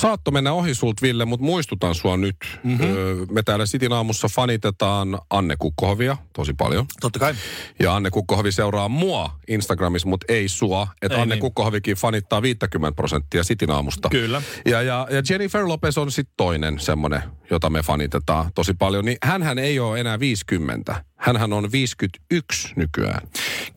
Saatto 0.00 0.30
mennä 0.30 0.52
ohi 0.52 0.74
sulta, 0.74 1.02
Ville, 1.02 1.24
mutta 1.24 1.46
muistutan 1.46 1.94
sua 1.94 2.16
nyt. 2.16 2.36
Mm-hmm. 2.64 2.86
Me 3.30 3.42
täällä 3.42 3.66
Sitin 3.66 3.92
aamussa 3.92 4.28
fanitetaan 4.28 5.18
Anne 5.30 5.56
Kukkohovia 5.58 6.16
tosi 6.32 6.54
paljon. 6.54 6.86
Totta 7.00 7.18
kai. 7.18 7.34
Ja 7.78 7.96
Anne 7.96 8.10
Kukkohovi 8.10 8.52
seuraa 8.52 8.88
mua 8.88 9.30
Instagramissa, 9.48 10.08
mutta 10.08 10.32
ei 10.32 10.48
sua. 10.48 10.88
Että 11.02 11.22
Anne 11.22 11.34
niin. 11.34 11.40
Kukkohovikin 11.40 11.96
fanittaa 11.96 12.42
50 12.42 12.96
prosenttia 12.96 13.44
Sitin 13.44 13.70
aamusta. 13.70 14.08
Kyllä. 14.08 14.42
Ja, 14.66 14.82
ja, 14.82 15.06
ja 15.10 15.22
Jennifer 15.30 15.68
Lopez 15.68 15.98
on 15.98 16.10
sitten 16.12 16.34
toinen 16.36 16.80
semmoinen, 16.80 17.22
jota 17.50 17.70
me 17.70 17.82
fanitetaan 17.82 18.50
tosi 18.54 18.74
paljon. 18.74 19.04
Niin 19.04 19.18
hänhän 19.22 19.58
ei 19.58 19.78
ole 19.78 20.00
enää 20.00 20.20
50. 20.20 21.04
Hänhän 21.16 21.52
on 21.52 21.72
51 21.72 22.72
nykyään. 22.76 23.28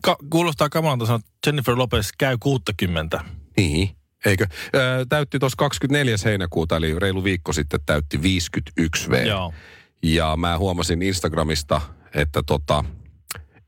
Ka- 0.02 0.16
kuulostaa 0.30 0.68
kamalalta 0.68 1.06
sanoa, 1.06 1.16
että 1.16 1.30
Jennifer 1.46 1.78
Lopez 1.78 2.08
käy 2.18 2.36
60. 2.40 3.20
Niin. 3.56 4.01
Eikö? 4.26 4.46
Ö, 4.74 5.06
täytti 5.08 5.38
tuossa 5.38 5.56
24. 5.56 6.16
heinäkuuta, 6.24 6.76
eli 6.76 6.98
reilu 6.98 7.24
viikko 7.24 7.52
sitten 7.52 7.80
täytti 7.86 8.22
51 8.22 9.10
V. 9.10 9.26
Joo. 9.26 9.52
Ja 10.02 10.36
mä 10.36 10.58
huomasin 10.58 11.02
Instagramista, 11.02 11.80
että 12.14 12.42
tota, 12.46 12.84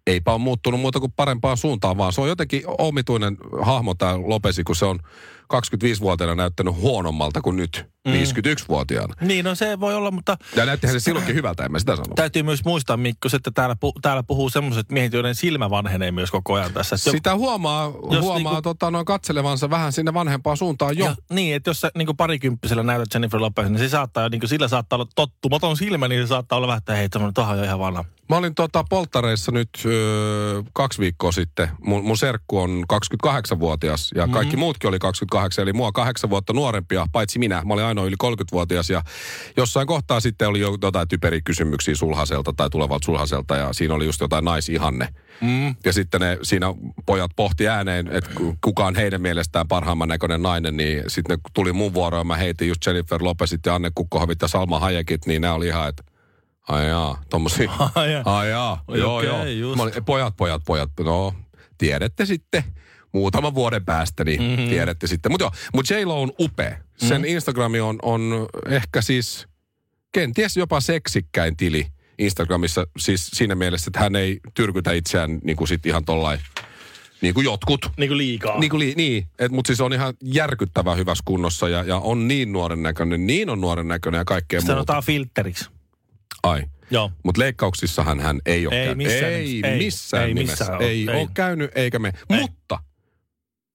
eipä 0.06 0.32
ole 0.32 0.40
muuttunut 0.40 0.80
muuta 0.80 1.00
kuin 1.00 1.12
parempaan 1.12 1.56
suuntaan, 1.56 1.96
vaan 1.96 2.12
se 2.12 2.20
on 2.20 2.28
jotenkin 2.28 2.62
omituinen 2.78 3.36
hahmo 3.62 3.94
tämä 3.94 4.18
Lopesi, 4.24 4.64
kun 4.64 4.76
se 4.76 4.84
on 4.84 4.98
25-vuotiaana 5.54 6.34
näyttänyt 6.34 6.74
huonommalta 6.74 7.40
kuin 7.40 7.56
nyt 7.56 7.94
Mm. 8.08 8.12
51-vuotiaana. 8.12 9.14
Niin, 9.20 9.44
no 9.44 9.54
se 9.54 9.80
voi 9.80 9.94
olla, 9.94 10.10
mutta 10.10 10.36
Ja 10.56 10.66
näyttihän 10.66 10.94
se 11.00 11.00
silloinkin 11.04 11.34
hyvältä, 11.34 11.64
en 11.64 11.72
mä 11.72 11.78
sitä 11.78 11.96
sano. 11.96 12.14
täytyy 12.14 12.42
myös 12.42 12.64
muistaa, 12.64 12.96
Mikko, 12.96 13.28
että 13.36 13.50
täällä, 13.50 13.76
pu- 13.84 13.98
täällä 14.02 14.22
puhuu 14.22 14.50
semmoiset 14.50 14.90
miehet, 14.92 15.12
joiden 15.12 15.34
silmä 15.34 15.70
vanhenee 15.70 16.10
myös 16.12 16.30
koko 16.30 16.54
ajan 16.54 16.72
tässä. 16.72 16.96
Että 16.96 17.10
Sitä 17.10 17.34
huomaa, 17.36 17.90
huomaa 17.90 18.36
niinku- 18.52 18.62
tota, 18.62 18.90
noin 18.90 19.04
katselevansa 19.06 19.70
vähän 19.70 19.92
sinne 19.92 20.14
vanhempaan 20.14 20.56
suuntaan 20.56 20.98
jo. 20.98 21.04
Ja, 21.04 21.16
niin, 21.32 21.54
että 21.56 21.70
jos 21.70 21.80
sä 21.80 21.90
niin 21.98 22.16
parikymppisellä 22.16 22.82
näytät 22.82 23.14
Jennifer 23.14 23.40
Lopez, 23.40 23.68
niin 23.68 23.78
se 23.78 23.88
saattaa, 23.88 24.28
niin 24.28 24.48
sillä 24.48 24.68
saattaa 24.68 24.96
olla 24.96 25.08
tottumaton 25.14 25.76
silmä, 25.76 26.08
niin 26.08 26.22
se 26.22 26.26
saattaa 26.26 26.56
olla 26.56 26.66
vähän, 26.66 26.78
että 26.78 26.94
hei, 26.94 27.08
tämmöinen 27.08 27.34
toha 27.34 27.52
on 27.52 27.58
jo 27.58 27.64
ihan 27.64 27.78
vanha. 27.78 28.04
Mä 28.28 28.36
olin 28.36 28.54
tota 28.54 28.84
polttareissa 28.90 29.52
nyt 29.52 29.68
ö, 29.84 30.62
kaksi 30.72 30.98
viikkoa 31.00 31.32
sitten. 31.32 31.68
Mun, 31.84 32.04
mun 32.04 32.16
serkku 32.18 32.58
on 32.60 32.84
28-vuotias 32.92 34.10
ja 34.14 34.28
kaikki 34.28 34.56
muutkin 34.56 34.88
oli 34.88 34.98
28, 34.98 35.26
eli 35.62 35.72
mua 35.72 35.92
kahdeksan 35.92 36.30
vuotta 36.30 36.52
nuorempia, 36.52 37.06
paitsi 37.12 37.38
minä. 37.38 37.62
Mä 37.64 37.74
olin 37.74 37.84
ainoa 37.84 38.04
yli 38.04 38.16
30-vuotias 38.24 38.90
ja 38.90 39.02
jossain 39.56 39.86
kohtaa 39.86 40.20
sitten 40.20 40.48
oli 40.48 40.60
jo 40.60 40.76
jotain 40.82 41.08
typeriä 41.08 41.40
kysymyksiä 41.44 41.94
sulhaselta 41.94 42.52
tai 42.56 42.70
tulevalta 42.70 43.04
sulhaselta 43.06 43.56
ja 43.56 43.72
siinä 43.72 43.94
oli 43.94 44.04
just 44.06 44.20
jotain 44.20 44.44
naisihanne. 44.44 45.08
Mm. 45.40 45.74
Ja 45.84 45.92
sitten 45.92 46.20
ne 46.20 46.38
siinä 46.42 46.66
pojat 47.06 47.30
pohti 47.36 47.68
ääneen, 47.68 48.08
että 48.12 48.30
ku- 48.34 48.56
kuka 48.60 48.86
on 48.86 48.94
heidän 48.94 49.22
mielestään 49.22 49.68
parhaimman 49.68 50.08
näköinen 50.08 50.42
nainen, 50.42 50.76
niin 50.76 51.02
sitten 51.08 51.36
ne 51.36 51.42
tuli 51.54 51.72
mun 51.72 51.94
vuoro 51.94 52.18
ja 52.18 52.24
mä 52.24 52.36
heitin 52.36 52.68
just 52.68 52.86
Jennifer 52.86 53.24
Lopezit 53.24 53.66
ja 53.66 53.74
Anne 53.74 53.90
Kukkohovit 53.94 54.42
ja 54.42 54.48
Salma 54.48 54.78
Hayekit, 54.80 55.26
niin 55.26 55.42
nämä 55.42 55.54
oli 55.54 55.66
ihan, 55.66 55.88
että 55.88 56.02
Ai 56.68 56.88
jaa, 56.88 57.22
tommosia. 57.30 57.70
Ai 57.94 58.12
jaa. 58.12 58.22
Ai 58.38 58.50
jaa, 58.50 58.84
Oi, 58.88 58.98
joo 58.98 59.22
joo. 59.22 59.44
just. 59.44 59.76
Mä 59.76 59.82
olin, 59.82 59.94
pojat, 60.06 60.36
pojat, 60.36 60.62
pojat, 60.66 60.90
no 61.04 61.34
tiedätte 61.78 62.26
sitten 62.26 62.64
muutaman 63.14 63.54
vuoden 63.54 63.84
päästä, 63.84 64.24
niin 64.24 64.42
mm-hmm. 64.42 64.68
tiedätte 64.68 65.06
sitten. 65.06 65.32
Mutta 65.32 65.44
joo, 65.44 65.52
mut 65.74 65.90
J-Lo 65.90 66.22
on 66.22 66.32
upea. 66.40 66.76
Sen 66.96 67.08
mm-hmm. 67.08 67.24
Instagrami 67.24 67.80
on, 67.80 67.98
on 68.02 68.46
ehkä 68.68 69.02
siis 69.02 69.46
kenties 70.12 70.56
jopa 70.56 70.80
seksikkäin 70.80 71.56
tili 71.56 71.86
Instagramissa. 72.18 72.86
Siis 72.98 73.26
siinä 73.34 73.54
mielessä, 73.54 73.88
että 73.88 74.00
hän 74.00 74.16
ei 74.16 74.40
tyrkytä 74.54 74.92
itseään 74.92 75.40
niin 75.44 75.56
kuin 75.56 75.68
sit 75.68 75.86
ihan 75.86 76.04
tollain, 76.04 76.40
niin 77.20 77.34
kuin 77.34 77.44
jotkut. 77.44 77.90
Niin 77.96 78.08
kuin 78.08 78.18
liikaa. 78.18 78.58
Niin, 78.58 78.70
kuin 78.70 78.80
li, 78.80 78.94
niin. 78.96 79.26
mutta 79.50 79.66
siis 79.66 79.80
on 79.80 79.92
ihan 79.92 80.14
järkyttävän 80.24 80.98
hyvässä 80.98 81.22
kunnossa 81.24 81.68
ja, 81.68 81.82
ja 81.82 81.96
on 81.96 82.28
niin 82.28 82.52
nuoren 82.52 82.82
näköinen, 82.82 83.26
niin 83.26 83.50
on 83.50 83.60
nuoren 83.60 83.88
näköinen 83.88 84.18
ja 84.18 84.24
kaikkea 84.24 84.60
Sitä 84.60 84.72
muuta. 84.72 84.76
sanotaan 84.76 85.02
filteriksi. 85.02 85.70
Ai. 86.42 86.62
Joo. 86.90 87.10
Mutta 87.22 87.40
leikkauksissahan 87.40 88.20
hän 88.20 88.40
ei 88.46 88.66
ole 88.66 88.74
Ei 88.80 88.86
käynyt. 88.86 89.06
missään 89.06 89.32
ei. 89.32 89.60
Ei. 89.64 89.78
missään 89.78 90.24
Ei 90.24 90.34
nimessä. 90.34 90.52
missään 90.64 90.78
ole. 90.78 90.86
ei, 90.88 91.06
Ei. 91.10 91.20
ole 91.20 91.28
käynyt 91.34 91.70
eikä 91.74 91.98
me. 91.98 92.12
Ei. 92.30 92.40
Mutta 92.40 92.78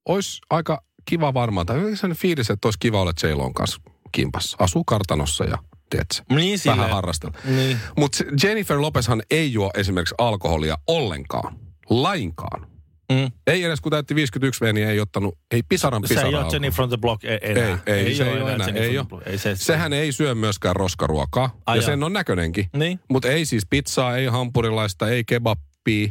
olisi 0.09 0.41
aika 0.49 0.83
kiva 1.05 1.33
varmaan, 1.33 1.65
tai 1.65 1.75
sellainen 1.77 2.17
fiilis, 2.17 2.49
että 2.49 2.67
olisi 2.67 2.79
kiva 2.79 3.01
olla 3.01 3.11
j 3.23 3.27
kanssa 3.55 3.81
kimpassa. 4.11 4.57
Asuu 4.59 4.83
kartanossa 4.83 5.43
ja 5.43 5.57
tiedätkö, 5.89 6.15
Niin 6.29 6.59
vähän 6.65 6.75
silleen. 6.77 6.93
harrastella. 6.95 7.37
Niin. 7.45 7.77
Mutta 7.97 8.23
Jennifer 8.43 8.81
Lopezhan 8.81 9.21
ei 9.31 9.53
juo 9.53 9.71
esimerkiksi 9.75 10.15
alkoholia 10.17 10.77
ollenkaan. 10.87 11.55
Lainkaan. 11.89 12.67
Mm. 13.11 13.31
Ei 13.47 13.63
edes 13.63 13.81
kun 13.81 13.91
täytti 13.91 14.15
51 14.15 14.65
V, 14.65 14.73
niin 14.73 14.87
ei 14.87 14.99
ottanut, 14.99 15.37
ei 15.51 15.63
pisaran 15.69 16.01
Se 16.03 16.07
pisaraa. 16.07 16.29
ei 16.29 16.35
ole. 16.35 16.47
Jenny 16.53 16.69
from 16.71 16.89
the 16.89 16.97
Block 16.97 17.23
e- 17.25 17.39
enää. 17.41 17.79
Ei, 17.85 18.05
ei, 18.05 18.15
se 18.15 18.23
ei 18.31 18.41
ole 18.41 18.53
enää. 18.53 18.67
Jenny 18.67 18.81
Ei 18.81 18.97
ole. 18.99 19.07
Ei 19.25 19.37
se, 19.37 19.55
Sehän 19.55 19.93
ei 19.93 20.11
syö 20.11 20.35
myöskään 20.35 20.75
roskaruokaa. 20.75 21.55
Ai 21.65 21.77
ja 21.77 21.81
jaa. 21.81 21.85
sen 21.85 22.03
on 22.03 22.13
näköinenkin. 22.13 22.69
Niin. 22.77 22.99
Mutta 23.09 23.27
ei 23.27 23.45
siis 23.45 23.63
pizzaa, 23.69 24.17
ei 24.17 24.25
hampurilaista, 24.25 25.09
ei 25.09 25.23
kebappia, 25.23 26.07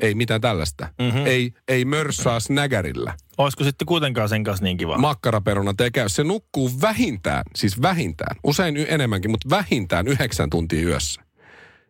ei 0.00 0.14
mitään 0.14 0.40
tällaista. 0.40 0.88
Mhm. 0.98 1.04
Mm-hmm. 1.04 1.26
Ei, 1.26 1.52
ei 1.68 1.84
mörssaa 1.84 2.40
snägärillä. 2.40 3.14
Olisiko 3.38 3.64
sitten 3.64 3.86
kuitenkaan 3.86 4.28
sen 4.28 4.44
kanssa 4.44 4.64
niin 4.64 4.76
kiva? 4.76 4.98
Makkaraperunat 4.98 5.80
ei 5.80 5.90
käy. 5.90 6.08
Se 6.08 6.24
nukkuu 6.24 6.70
vähintään, 6.80 7.42
siis 7.56 7.82
vähintään, 7.82 8.36
usein 8.44 8.86
enemmänkin, 8.88 9.30
mutta 9.30 9.50
vähintään 9.50 10.08
yhdeksän 10.08 10.50
tuntia 10.50 10.88
yössä. 10.88 11.22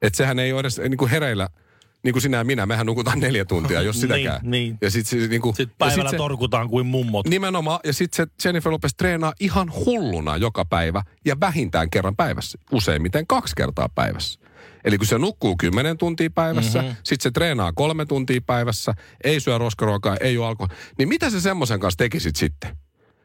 Et 0.02 0.14
sehän 0.14 0.38
ei 0.38 0.52
ole 0.52 0.60
edes 0.60 0.78
niin 0.78 0.96
kuin 0.96 1.10
hereillä, 1.10 1.48
niin 2.02 2.12
kuin 2.12 2.22
sinä 2.22 2.36
ja 2.36 2.44
minä, 2.44 2.66
mehän 2.66 2.86
nukutaan 2.86 3.20
neljä 3.26 3.44
tuntia, 3.44 3.82
jos 3.82 4.00
sitäkään. 4.00 4.40
Niin, 4.42 4.50
niin. 4.50 4.78
Ja 4.80 4.90
sitten 4.90 5.10
siis, 5.18 5.30
niin 5.30 5.42
kuin, 5.42 5.56
sitten 5.56 5.74
ja 5.80 5.86
sit 5.90 5.96
päivällä 5.96 6.10
se, 6.10 6.16
torkutaan 6.16 6.68
kuin 6.68 6.86
mummot. 6.86 7.26
Nimenomaan, 7.28 7.80
ja 7.84 7.92
sitten 7.92 8.26
se 8.26 8.48
Jennifer 8.48 8.72
Lopez 8.72 8.92
treenaa 8.98 9.32
ihan 9.40 9.72
hulluna 9.74 10.36
joka 10.36 10.64
päivä 10.64 11.02
ja 11.24 11.40
vähintään 11.40 11.90
kerran 11.90 12.16
päivässä. 12.16 12.58
Useimmiten 12.72 13.26
kaksi 13.26 13.56
kertaa 13.56 13.88
päivässä. 13.94 14.40
Eli 14.84 14.98
kun 14.98 15.06
se 15.06 15.18
nukkuu 15.18 15.56
10 15.56 15.98
tuntia 15.98 16.30
päivässä, 16.34 16.78
Mhm. 16.78 16.86
mm-hmm. 16.88 17.00
sitten 17.04 17.22
se 17.22 17.30
treenaa 17.30 17.72
kolme 17.72 18.06
tuntia 18.06 18.40
päivässä, 18.46 18.94
ei 19.24 19.40
syö 19.40 19.58
roskaruokaa, 19.58 20.16
ei 20.20 20.34
juo 20.34 20.46
alkoholia, 20.46 20.76
niin 20.98 21.08
mitä 21.08 21.30
se 21.30 21.40
semmoisen 21.40 21.80
kanssa 21.80 21.98
tekisit 21.98 22.36
sitten? 22.36 22.76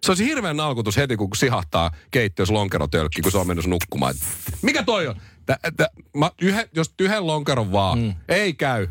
Se 0.04 0.12
olisi 0.12 0.26
hirveän 0.26 0.60
alkutus 0.60 0.98
heti, 0.98 1.18
kun 1.18 1.28
sihahtaa 1.36 1.92
keittiössä 2.12 2.54
lonkerotölkki, 2.54 3.22
kun 3.22 3.32
se 3.32 3.38
on 3.38 3.48
mennyt 3.48 3.66
nukkumaan. 3.66 4.16
Mikä 4.62 4.84
toi 4.84 5.08
on? 5.08 5.16
Tä, 5.46 5.60
tä, 5.78 5.90
mä, 6.14 6.32
yhden, 6.42 6.70
jos 6.76 6.94
yhden 7.00 7.28
lonkeron 7.28 7.72
vaan, 7.72 8.00
mm. 8.00 8.14
ei 8.30 8.54
käy. 8.54 8.88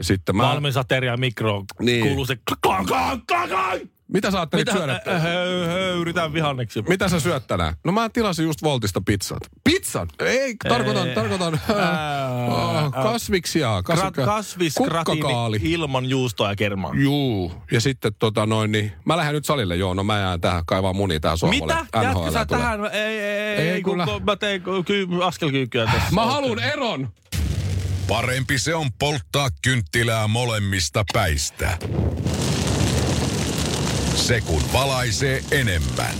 Sitten 0.00 0.36
mä, 0.36 0.42
Valmis 0.42 0.76
ateria 0.76 1.16
mikro. 1.16 1.64
Niin. 1.80 2.06
Kuuluu 2.06 2.26
se 2.26 2.36
klang, 2.62 2.86
klang, 2.86 3.22
klang, 3.26 3.50
klang. 3.50 3.80
Mitä 4.12 4.30
sä 4.30 4.38
ajattelit 4.38 4.66
Mitä? 4.66 4.78
syödä? 4.78 5.00
Äh, 5.08 5.22
höy, 5.22 6.00
yritän 6.00 6.32
vihanneksi. 6.32 6.82
Mitä 6.88 7.08
sä 7.08 7.20
syöt 7.20 7.46
tänään? 7.46 7.74
No 7.84 7.92
mä 7.92 8.08
tilasin 8.08 8.44
just 8.44 8.62
Voltista 8.62 9.00
pizzat. 9.06 9.38
Pizzan? 9.64 10.08
Ei, 10.18 10.56
tarkoitan, 10.68 11.08
Ei. 11.08 11.14
tarkoitan 11.14 11.60
Ää, 11.76 12.78
äh, 12.78 12.90
kasviksia. 13.02 13.82
Kas, 13.84 14.00
Krat, 14.00 14.14
kasvisgratiini 14.14 15.20
kukkakaali. 15.20 15.58
ilman 15.62 16.06
juustoa 16.06 16.48
ja 16.48 16.56
kermaa. 16.56 16.92
Juu, 16.94 17.52
ja 17.72 17.80
sitten 17.80 18.14
tota 18.18 18.46
noin, 18.46 18.72
niin 18.72 18.92
mä 19.04 19.16
lähden 19.16 19.34
nyt 19.34 19.44
salille, 19.44 19.76
joo, 19.76 19.94
no 19.94 20.04
mä 20.04 20.18
jään 20.18 20.40
tähän 20.40 20.66
kaivaa 20.66 20.92
muni 20.92 21.20
tähän 21.20 21.38
sohvalle. 21.38 21.74
Mitä? 21.74 22.02
Jätkö 22.02 22.30
sä 22.32 22.46
tulee. 22.46 22.62
tähän? 22.62 22.84
Ei, 22.84 23.18
ei, 23.20 23.68
ei, 23.68 23.82
kun 23.82 23.98
mä 23.98 24.36
teen 24.36 24.62
ky, 24.86 25.08
askelkyykkyä 25.24 25.84
tässä. 25.84 26.10
Mä 26.14 26.26
haluun 26.26 26.58
eron! 26.62 27.08
Parempi 28.08 28.58
se 28.58 28.74
on 28.74 28.92
polttaa 28.98 29.48
kynttilää 29.62 30.28
molemmista 30.28 31.04
päistä. 31.12 31.78
Se 34.14 34.40
kun 34.40 34.62
valaisee 34.72 35.44
enemmän. 35.50 36.14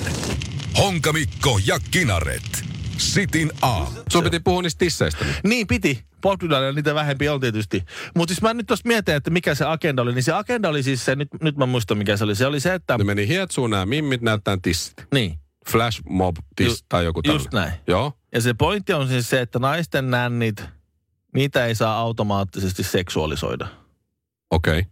Honkamikko 0.79 1.61
ja 1.67 1.79
Kinaret. 1.91 2.65
Sitin 2.99 3.51
aamu. 3.63 4.01
Sun 4.13 4.25
piti 4.25 4.41
puhua 4.41 4.63
niistä 4.63 4.79
tisseistä 4.79 5.25
nyt. 5.25 5.37
Niin 5.45 5.67
piti. 5.67 6.05
Polkkyydellä 6.21 6.73
niitä 6.73 6.95
vähempi 6.95 7.29
on 7.29 7.41
tietysti. 7.41 7.85
Mutta 8.17 8.35
siis 8.35 8.43
mä 8.43 8.55
nyt 8.55 8.67
tuossa 8.67 8.89
mietin, 8.89 9.15
että 9.15 9.31
mikä 9.31 9.55
se 9.55 9.65
agenda 9.65 10.03
oli. 10.03 10.15
Niin 10.15 10.23
se 10.23 10.33
agenda 10.33 10.69
oli 10.69 10.83
siis 10.83 11.05
se, 11.05 11.17
nyt, 11.17 11.29
nyt 11.41 11.57
mä 11.57 11.67
muistan 11.67 11.99
mikä 11.99 12.17
se 12.17 12.25
oli. 12.25 12.35
Se 12.35 12.47
oli 12.47 12.61
se, 12.61 12.75
että... 12.75 12.99
Ne 12.99 13.05
meni 13.05 13.29
hietsuun 13.29 13.71
nämä 13.71 13.87
mimmit 13.87 14.23
näyttää 14.23 14.59
tissit. 14.63 14.95
Niin. 15.15 15.39
Flash 15.71 16.03
mob 16.09 16.37
tiss 16.57 16.81
Ju- 16.81 16.87
tai 16.89 17.05
joku 17.05 17.23
tällainen. 17.23 17.45
Just 17.45 17.53
näin. 17.53 17.73
Joo. 17.87 18.13
Ja 18.35 18.41
se 18.41 18.55
pointti 18.55 18.93
on 18.93 19.09
siis 19.09 19.31
se, 19.31 19.41
että 19.41 19.59
naisten 19.59 20.11
nännit, 20.11 20.65
niitä 21.35 21.67
ei 21.67 21.75
saa 21.75 21.99
automaattisesti 21.99 22.83
seksuaalisoida. 22.83 23.69
Okei. 24.51 24.79
Okay. 24.79 24.92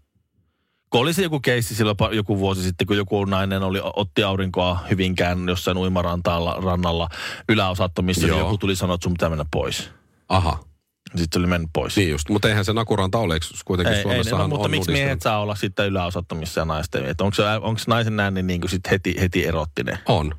Kun 0.90 1.00
oli 1.00 1.12
se 1.12 1.22
joku 1.22 1.40
keissi 1.40 1.74
silloin 1.74 1.96
joku 2.12 2.38
vuosi 2.38 2.62
sitten, 2.62 2.86
kun 2.86 2.96
joku 2.96 3.24
nainen 3.24 3.62
oli, 3.62 3.80
otti 3.96 4.22
aurinkoa 4.22 4.78
Hyvinkään 4.90 5.48
jossain 5.48 5.76
uimarantalla 5.76 6.56
rannalla 6.64 7.08
yläosattomissa, 7.48 8.26
niin 8.26 8.38
joku 8.38 8.58
tuli 8.58 8.76
sanoa, 8.76 8.94
että 8.94 9.04
sun 9.04 9.12
pitää 9.12 9.28
mennä 9.28 9.44
pois. 9.50 9.90
Aha. 10.28 10.64
Sitten 11.16 11.40
oli 11.40 11.46
mennyt 11.46 11.70
pois. 11.72 11.96
Niin 11.96 12.10
just, 12.10 12.28
mutta 12.28 12.48
eihän 12.48 12.64
se 12.64 12.72
nakuranta 12.72 13.18
ole, 13.18 13.34
eikö 13.34 13.46
kuitenkin 13.64 13.92
ei, 13.92 13.98
ei, 13.98 14.02
Suomessahan 14.02 14.44
no, 14.44 14.48
mutta 14.48 14.64
on 14.64 14.70
miksi 14.70 14.78
nudistunut? 14.78 15.04
miehet 15.04 15.22
saa 15.22 15.40
olla 15.40 15.54
sitten 15.54 15.86
yläosattomissa 15.86 16.60
ja 16.60 16.64
naisten? 16.64 17.14
Onko, 17.20 17.34
se, 17.34 17.42
onko 17.42 17.80
naisen 17.86 18.16
nänni 18.16 18.42
niin 18.42 18.60
kuin 18.60 18.70
sit 18.70 18.90
heti, 18.90 19.14
heti 19.20 19.46
erottinen? 19.46 19.98
On. 20.06 20.34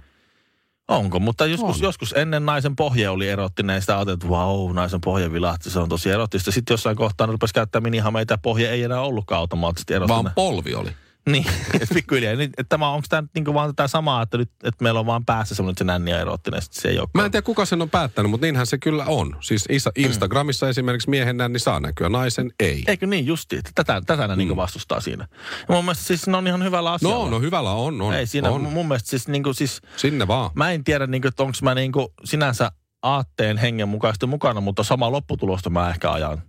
Onko, 0.91 1.19
mutta 1.19 1.45
joskus, 1.45 1.77
On. 1.77 1.83
joskus 1.83 2.13
ennen 2.17 2.45
naisen 2.45 2.75
pohje 2.75 3.09
oli 3.09 3.29
erottinen 3.29 3.73
ja 3.73 3.81
sitä 3.81 3.97
ajateltiin, 3.97 4.27
että 4.27 4.29
vau, 4.29 4.73
naisen 4.73 5.01
pohje 5.01 5.31
vilahti, 5.31 5.69
se 5.69 5.79
on 5.79 5.89
tosi 5.89 6.09
erottista. 6.09 6.51
Sitten 6.51 6.73
jossain 6.73 6.97
kohtaa 6.97 7.27
ne 7.27 7.31
rupesi 7.31 7.53
käyttää 7.53 7.81
minihameita 7.81 8.33
ja 8.33 8.37
pohje 8.37 8.69
ei 8.69 8.83
enää 8.83 9.01
ollutkaan 9.01 9.39
automaattisesti 9.39 9.93
erottinen. 9.93 10.23
Vaan 10.23 10.35
polvi 10.35 10.75
oli. 10.75 10.89
Niin, 11.29 11.45
pikkuhiljaa. 11.93 12.35
Niin, 12.35 12.49
että 12.57 12.69
tämä, 12.69 12.89
onko 12.89 13.05
tämä 13.09 13.23
niinku 13.35 13.53
vaan 13.53 13.75
tätä 13.75 13.87
samaa, 13.87 14.21
että 14.21 14.37
nyt 14.37 14.49
että 14.63 14.83
meillä 14.83 14.99
on 14.99 15.05
vaan 15.05 15.25
päässä 15.25 15.55
semmoinen, 15.55 15.73
että 15.73 15.81
se 15.81 15.85
nänni 15.85 16.11
sitten 16.59 16.81
se 16.81 16.89
ei 16.89 16.99
ole. 16.99 17.07
Mä 17.13 17.25
en 17.25 17.31
tiedä, 17.31 17.41
kuka 17.45 17.65
sen 17.65 17.81
on 17.81 17.89
päättänyt, 17.89 18.31
mutta 18.31 18.45
niinhän 18.45 18.67
se 18.67 18.77
kyllä 18.77 19.05
on. 19.07 19.37
Siis 19.39 19.65
Isa- 19.71 19.91
Instagramissa 19.95 20.69
esimerkiksi 20.69 21.09
miehen 21.09 21.37
nänni 21.37 21.59
saa 21.59 21.79
näkyä, 21.79 22.09
naisen 22.09 22.51
ei. 22.59 22.83
Eikö 22.87 23.07
niin 23.07 23.25
justi, 23.25 23.61
tätä, 23.75 24.01
tätä 24.05 24.27
ne 24.27 24.35
mm. 24.35 24.37
niinku 24.37 24.55
vastustaa 24.55 25.01
siinä. 25.01 25.27
Ja 25.69 25.75
mun 25.75 25.85
mielestä 25.85 26.03
siis 26.03 26.27
ne 26.27 26.37
on 26.37 26.47
ihan 26.47 26.63
hyvällä 26.63 26.91
asialla. 26.91 27.25
No, 27.25 27.29
no 27.29 27.39
hyvällä 27.39 27.71
on, 27.71 28.01
on. 28.01 28.13
Ei 28.13 28.27
siinä 28.27 28.49
on. 28.49 28.61
mun 28.61 28.87
mielestä 28.87 29.09
siis, 29.09 29.27
niinku, 29.27 29.53
siis 29.53 29.81
Sinne 29.97 30.27
vaan. 30.27 30.51
mä 30.55 30.71
en 30.71 30.83
tiedä 30.83 31.07
niinku, 31.07 31.27
että 31.27 31.43
onko 31.43 31.57
mä 31.61 31.75
niinku 31.75 32.13
sinänsä 32.23 32.71
aatteen 33.01 33.57
hengen 33.57 33.89
mukaisesti 33.89 34.25
mukana, 34.25 34.61
mutta 34.61 34.83
sama 34.83 35.11
lopputulosta 35.11 35.69
mä 35.69 35.89
ehkä 35.89 36.11
ajan. 36.11 36.41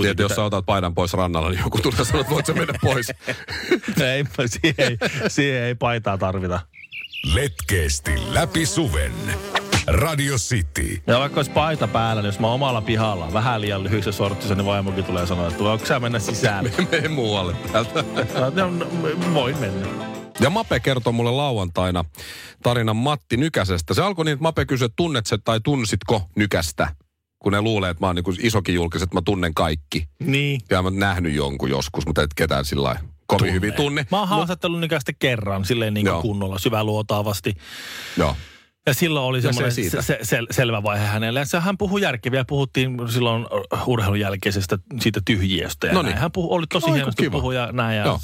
Tiedätkö, 0.00 0.22
jos 0.22 0.32
sä 0.32 0.44
otat 0.44 0.66
paidan 0.66 0.94
pois 0.94 1.12
rannalla, 1.12 1.50
niin 1.50 1.60
joku 1.64 1.78
tulee 1.78 2.04
sanoa, 2.04 2.20
että 2.20 2.34
voit 2.34 2.46
sä 2.46 2.52
mennä 2.52 2.74
pois. 2.82 3.06
ei, 4.14 4.24
siihen, 4.46 4.74
ei, 4.78 4.98
siihen 5.28 5.62
ei 5.62 5.74
paitaa 5.74 6.18
tarvita. 6.18 6.60
Letkeästi 7.34 8.12
läpi 8.34 8.66
suven. 8.66 9.12
Radio 9.86 10.36
City. 10.36 11.02
Ja 11.06 11.18
vaikka 11.18 11.38
olisi 11.38 11.50
paita 11.50 11.88
päällä, 11.88 12.22
niin 12.22 12.26
jos 12.26 12.38
mä 12.38 12.52
omalla 12.52 12.80
pihalla 12.80 13.32
vähän 13.32 13.60
liian 13.60 13.84
lyhyissä 13.84 14.12
sortissa, 14.12 14.54
niin 14.54 14.66
vaimokin 14.66 15.04
tulee 15.04 15.26
sanoa, 15.26 15.48
että 15.48 15.64
voiko 15.64 15.86
sä 15.86 16.00
mennä 16.00 16.18
sisään? 16.18 16.70
Mene 16.90 17.08
muualle 17.08 17.56
täältä. 17.72 18.04
No, 18.54 18.70
no, 18.70 18.86
voin 19.34 19.58
mennä. 19.58 19.86
Ja 20.40 20.50
Mape 20.50 20.80
kertoi 20.80 21.12
mulle 21.12 21.30
lauantaina 21.30 22.04
tarinan 22.62 22.96
Matti 22.96 23.36
Nykäsestä. 23.36 23.94
Se 23.94 24.02
alkoi 24.02 24.24
niin, 24.24 24.32
että 24.32 24.42
Mape 24.42 24.64
kysyi, 24.64 24.86
että 24.86 24.96
tunnet 24.96 25.26
sä 25.26 25.38
tai 25.38 25.60
tunsitko 25.60 26.22
Nykästä? 26.36 26.88
Kun 27.42 27.52
ne 27.52 27.62
luulee, 27.62 27.90
että 27.90 28.00
mä 28.00 28.06
oon 28.06 28.16
niin 28.16 28.36
isokin 28.46 28.74
julkis, 28.74 29.02
että 29.02 29.16
mä 29.16 29.22
tunnen 29.24 29.54
kaikki. 29.54 30.08
Niin. 30.18 30.60
Ja 30.70 30.82
mä 30.82 30.86
oon 30.86 30.98
nähnyt 30.98 31.34
jonkun 31.34 31.70
joskus, 31.70 32.06
mutta 32.06 32.22
et 32.22 32.34
ketään 32.34 32.64
sillä 32.64 32.96
kovin 33.26 33.38
Tunne. 33.38 33.52
hyvin 33.52 33.72
tunne. 33.72 34.06
Mä 34.10 34.18
oon 34.18 34.28
haastattellut 34.28 34.80
nykästä 34.80 35.12
kerran, 35.12 35.64
silleen 35.64 35.94
niin 35.94 36.06
kunnolla, 36.22 36.58
syväluotaavasti. 36.58 37.54
Joo. 38.16 38.36
Ja 38.86 38.94
silloin 38.94 39.26
oli 39.26 39.42
se 39.42 39.46
semmoinen 39.46 39.72
siitä. 39.72 40.02
se, 40.02 40.18
se, 40.22 40.38
selvä 40.50 40.82
vaihe 40.82 41.04
hänelle. 41.06 41.40
Ja 41.40 41.46
se, 41.46 41.60
hän 41.60 41.78
puhui 41.78 42.02
järkeviä. 42.02 42.44
Puhuttiin 42.48 42.98
silloin 43.08 43.46
urheilun 43.86 44.20
jälkeisestä 44.20 44.78
siitä 45.00 45.20
tyhjiöstä. 45.24 45.86
Ja 45.86 45.92
No 45.92 46.02
näin. 46.02 46.12
niin. 46.12 46.20
Hän 46.20 46.32
puhui, 46.32 46.56
oli 46.56 46.66
tosi 46.72 46.86
No, 46.86 46.94
hienosti 46.94 47.22
kiva. 47.22 47.32
puhui 47.32 47.54
ja 47.56 47.72
näin. 47.72 47.96
Ja, 47.98 48.04
ja 48.04 48.18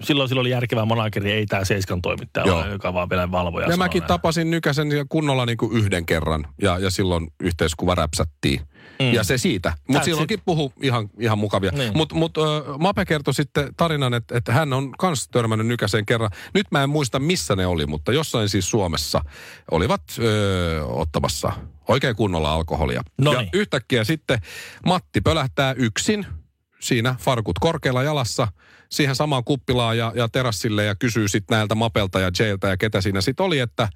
silloin, 0.00 0.28
silloin 0.28 0.38
oli 0.38 0.50
järkevä 0.50 0.84
monakeri, 0.84 1.32
ei 1.32 1.46
tämä 1.46 1.64
Seiskan 1.64 2.02
toimittaja, 2.02 2.46
Joo. 2.46 2.58
ole, 2.58 2.68
joka 2.68 2.94
vaan 2.94 3.10
vielä 3.10 3.30
valvoja. 3.30 3.68
Ja 3.70 3.76
mäkin 3.76 4.00
näin. 4.00 4.08
tapasin 4.08 4.50
Nykäsen 4.50 4.88
kunnolla 5.08 5.46
niin 5.46 5.58
kuin 5.58 5.72
yhden 5.76 6.06
kerran. 6.06 6.46
Ja, 6.62 6.78
ja 6.78 6.90
silloin 6.90 7.28
yhteiskuva 7.40 7.94
räpsättiin. 7.94 8.60
Mm. 9.00 9.12
Ja 9.12 9.24
se 9.24 9.38
siitä. 9.38 9.72
Mutta 9.88 10.04
silloinkin 10.04 10.40
puhu 10.44 10.72
ihan, 10.82 11.10
ihan 11.20 11.38
mukavia. 11.38 11.70
Niin. 11.70 11.96
Mutta 11.96 12.14
mut, 12.14 12.38
äh, 12.38 12.44
Mape 12.78 13.04
kertoi 13.04 13.34
sitten 13.34 13.74
tarinan, 13.76 14.14
että, 14.14 14.38
että 14.38 14.52
hän 14.52 14.72
on 14.72 14.92
kans 14.98 15.28
törmännyt 15.28 15.66
Nykäseen 15.66 16.06
kerran. 16.06 16.30
Nyt 16.54 16.66
mä 16.70 16.82
en 16.82 16.90
muista 16.90 17.18
missä 17.18 17.56
ne 17.56 17.66
oli, 17.66 17.86
mutta 17.86 18.12
jossain 18.12 18.48
siis 18.48 18.70
Suomessa 18.70 19.24
olivat 19.70 20.02
öö, 20.18 20.84
ottamassa 20.84 21.52
oikein 21.88 22.16
kunnolla 22.16 22.54
alkoholia. 22.54 23.02
Noniin. 23.18 23.48
Ja 23.52 23.58
yhtäkkiä 23.58 24.04
sitten 24.04 24.38
Matti 24.86 25.20
pölähtää 25.20 25.72
yksin 25.72 26.26
siinä 26.80 27.14
farkut 27.20 27.58
korkealla 27.58 28.02
jalassa 28.02 28.48
siihen 28.90 29.16
samaan 29.16 29.44
kuppilaan 29.44 29.98
ja, 29.98 30.12
ja 30.16 30.28
terassille 30.28 30.84
ja 30.84 30.94
kysyy 30.94 31.28
sitten 31.28 31.56
näiltä 31.56 31.74
Mapelta 31.74 32.20
ja 32.20 32.30
Jailta 32.38 32.68
ja 32.68 32.76
ketä 32.76 33.00
siinä 33.00 33.20
sitten 33.20 33.46
oli, 33.46 33.58
että 33.58 33.88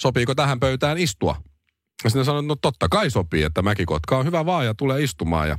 sopiiko 0.00 0.34
tähän 0.34 0.60
pöytään 0.60 0.98
istua. 0.98 1.36
Ja 2.04 2.10
sitten 2.10 2.24
sanoin, 2.24 2.46
no 2.46 2.56
totta 2.56 2.88
kai 2.88 3.10
sopii, 3.10 3.42
että 3.42 3.62
Mäkikotka 3.62 4.18
on 4.18 4.26
hyvä 4.26 4.46
vaan 4.46 4.66
ja 4.66 4.74
tulee 4.74 5.02
istumaan 5.02 5.48
ja 5.48 5.58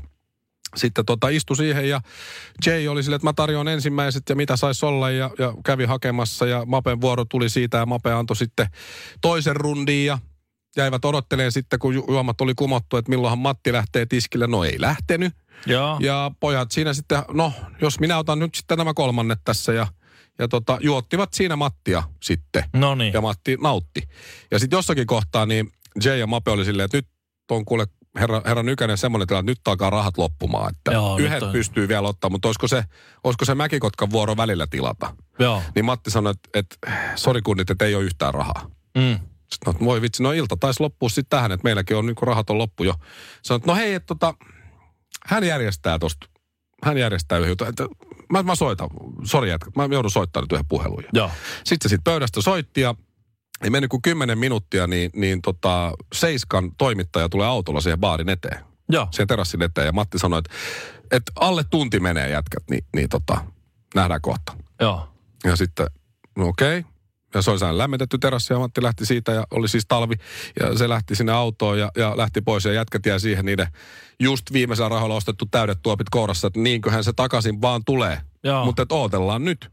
sitten 0.76 1.06
tota 1.06 1.30
istui 1.30 1.58
siihen 1.58 1.90
ja 1.90 2.02
Jay 2.66 2.88
oli 2.88 3.04
sille, 3.04 3.16
että 3.16 3.28
mä 3.28 3.34
tarjoan 3.34 3.68
ensimmäiset 3.68 4.24
ja 4.30 4.36
mitä 4.36 4.58
sais 4.58 4.84
olla 4.84 5.10
ja, 5.10 5.32
ja 5.40 5.54
kävi 5.66 5.86
hakemassa 5.86 6.46
ja 6.46 6.66
Mapen 6.66 7.02
vuoro 7.02 7.26
tuli 7.26 7.50
siitä 7.50 7.78
ja 7.78 7.86
Mape 7.86 8.12
antoi 8.12 8.36
sitten 8.36 8.68
toisen 9.22 9.56
rundin 9.56 10.06
ja 10.06 10.20
jäivät 10.78 11.06
odottelemaan 11.06 11.52
sitten, 11.52 11.80
kun 11.80 11.94
ju- 11.94 12.06
juomat 12.08 12.42
oli 12.42 12.54
kumottu, 12.56 12.98
että 12.98 13.10
milloinhan 13.10 13.40
Matti 13.40 13.74
lähtee 13.74 14.06
tiskille. 14.06 14.48
No 14.48 14.64
ei 14.64 14.82
lähtenyt. 14.82 15.34
Joo. 15.66 15.98
Ja 16.02 16.32
pojat 16.40 16.72
siinä 16.72 16.94
sitten, 16.94 17.24
no 17.32 17.54
jos 17.82 18.00
minä 18.00 18.18
otan 18.18 18.40
nyt 18.40 18.56
sitten 18.56 18.78
nämä 18.78 18.94
kolmannet 18.94 19.40
tässä 19.44 19.74
ja, 19.74 19.88
ja 20.40 20.48
tota, 20.48 20.78
juottivat 20.82 21.34
siinä 21.34 21.56
Mattia 21.56 22.04
sitten. 22.24 22.64
No 22.74 22.96
niin. 22.96 23.14
Ja 23.14 23.22
Matti 23.22 23.58
nautti. 23.62 24.02
Ja 24.52 24.60
sitten 24.60 24.78
jossakin 24.78 25.08
kohtaa 25.08 25.46
niin 25.46 25.72
Jay 26.04 26.18
ja 26.18 26.28
Mape 26.28 26.52
oli 26.52 26.66
silleen, 26.66 26.86
että 26.86 26.98
nyt 26.98 27.08
on 27.52 27.66
kuule 27.66 27.88
herra, 28.20 28.42
herra 28.46 28.64
Nykänen 28.64 28.98
semmoinen 28.98 29.28
tilanne, 29.28 29.52
että 29.52 29.62
nyt 29.62 29.68
alkaa 29.68 29.90
rahat 29.90 30.18
loppumaan. 30.18 30.70
Että 30.70 30.92
Joo, 30.92 31.18
yhdet 31.18 31.44
on. 31.44 31.52
pystyy 31.52 31.88
vielä 31.88 32.08
ottaa, 32.08 32.30
mutta 32.30 32.48
olisiko 32.48 32.68
se, 32.68 32.84
olisiko 33.24 33.46
se 33.46 33.56
Mäkikotkan 33.56 34.12
vuoro 34.12 34.38
välillä 34.38 34.68
tilata? 34.70 35.16
Joo. 35.40 35.62
Niin 35.76 35.86
Matti 35.86 36.12
sanoi, 36.12 36.32
että, 36.32 36.60
että 36.60 36.76
sori 37.16 37.42
kunnit, 37.42 37.70
että 37.70 37.86
ei 37.86 37.96
ole 37.96 38.04
yhtään 38.04 38.34
rahaa. 38.34 38.72
Mm. 38.98 39.20
Sitten 39.54 39.74
no, 39.74 39.86
voi 39.86 40.02
vitsi, 40.02 40.24
no 40.24 40.32
ilta 40.32 40.58
taisi 40.60 40.84
loppua 40.84 41.10
sitten 41.10 41.30
tähän, 41.30 41.52
että 41.52 41.64
meilläkin 41.64 41.98
on 41.98 42.06
niin 42.06 42.16
rahat 42.22 42.50
on 42.50 42.58
loppu 42.58 42.84
jo. 42.84 42.94
Sanoin, 43.42 43.60
että 43.60 43.72
no 43.72 43.76
hei, 43.76 43.94
että 43.94 44.08
tota, 44.08 44.34
hän 45.26 45.44
järjestää 45.44 46.00
tosta, 46.00 46.28
hän 46.84 46.98
järjestää 46.98 47.38
yhden 47.38 47.50
jutun. 47.50 47.68
Että 47.68 47.88
mä, 48.32 48.44
mä 48.44 48.56
soitan, 48.56 48.90
sori 49.24 49.50
jätkä, 49.50 49.72
mä 49.76 49.88
joudun 49.92 50.12
soittamaan 50.12 50.44
nyt 50.44 50.52
yhden 50.52 50.68
puhelun. 50.68 51.04
Joo. 51.14 51.32
Sitten 51.64 51.90
se 51.90 51.94
sitten 51.94 52.14
pöydästä 52.14 52.42
soitti 52.42 52.82
ja 52.82 52.96
ei 53.64 53.70
mennyt 53.70 53.90
kuin 53.90 54.02
kymmenen 54.02 54.38
minuuttia, 54.38 54.88
niin, 54.88 55.12
niin 55.16 55.42
tota, 55.42 55.94
Seiskan 56.14 56.72
toimittaja 56.78 57.30
tulee 57.30 57.48
autolla 57.48 57.82
siihen 57.82 58.00
baarin 58.00 58.30
eteen. 58.30 58.60
Joo. 58.90 59.08
Siihen 59.12 59.28
terassin 59.28 59.62
eteen. 59.62 59.86
Ja 59.86 59.92
Matti 59.92 60.20
sanoi, 60.20 60.40
että, 60.40 60.54
että 61.12 61.32
alle 61.36 61.64
tunti 61.70 62.00
menee 62.00 62.30
jätkät, 62.30 62.64
niin, 62.70 62.86
niin 62.96 63.10
tota, 63.10 63.46
nähdään 63.96 64.22
kohta. 64.22 64.54
Joo. 64.82 65.10
Ja 65.44 65.56
sitten, 65.56 65.88
no 66.38 66.48
okei. 66.48 66.86
Ja 67.34 67.42
se 67.42 67.52
oli 67.52 67.60
sellainen 67.60 67.78
lämmitetty 67.78 68.18
terassi 68.18 68.54
ja 68.54 68.60
Matti 68.60 68.84
lähti 68.84 69.06
siitä 69.06 69.32
ja 69.32 69.48
oli 69.52 69.68
siis 69.68 69.86
talvi. 69.88 70.16
Ja 70.60 70.78
se 70.78 70.90
lähti 70.90 71.16
sinne 71.16 71.32
autoon 71.32 71.80
ja, 71.80 71.92
ja 71.98 72.18
lähti 72.18 72.42
pois 72.42 72.66
ja 72.66 72.74
jätkät 72.74 73.06
jäi 73.06 73.20
siihen 73.20 73.46
niiden 73.46 73.68
just 74.20 74.54
viimeisellä 74.54 74.90
rahoilla 74.90 75.16
ostettu 75.16 75.46
täydet 75.52 75.80
tuopit 75.84 76.10
kourassa, 76.10 76.48
että 76.48 76.60
niinköhän 76.60 77.04
se 77.04 77.14
takaisin 77.14 77.62
vaan 77.62 77.82
tulee. 77.86 78.22
Mutta 78.66 78.82
että 78.82 78.96
ootellaan 78.96 79.46
nyt. 79.46 79.72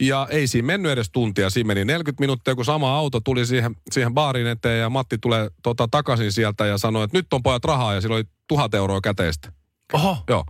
Ja 0.00 0.26
ei 0.30 0.46
siinä 0.46 0.66
mennyt 0.66 0.92
edes 0.92 1.10
tuntia, 1.10 1.50
siinä 1.50 1.66
meni 1.66 1.84
40 1.84 2.20
minuuttia, 2.22 2.54
kun 2.54 2.64
sama 2.64 2.96
auto 2.96 3.20
tuli 3.20 3.46
siihen, 3.46 3.76
siihen 3.90 4.14
baarin 4.14 4.46
eteen 4.46 4.80
ja 4.80 4.90
Matti 4.90 5.18
tulee 5.18 5.50
tota, 5.62 5.88
takaisin 5.90 6.32
sieltä 6.32 6.66
ja 6.66 6.78
sanoi, 6.78 7.04
että 7.04 7.18
nyt 7.18 7.32
on 7.32 7.42
pojat 7.42 7.64
rahaa 7.64 7.94
ja 7.94 8.00
sillä 8.00 8.16
oli 8.16 8.24
tuhat 8.48 8.74
euroa 8.74 9.00
käteistä. 9.00 9.52
Oho. 9.92 10.18
Joo. 10.28 10.44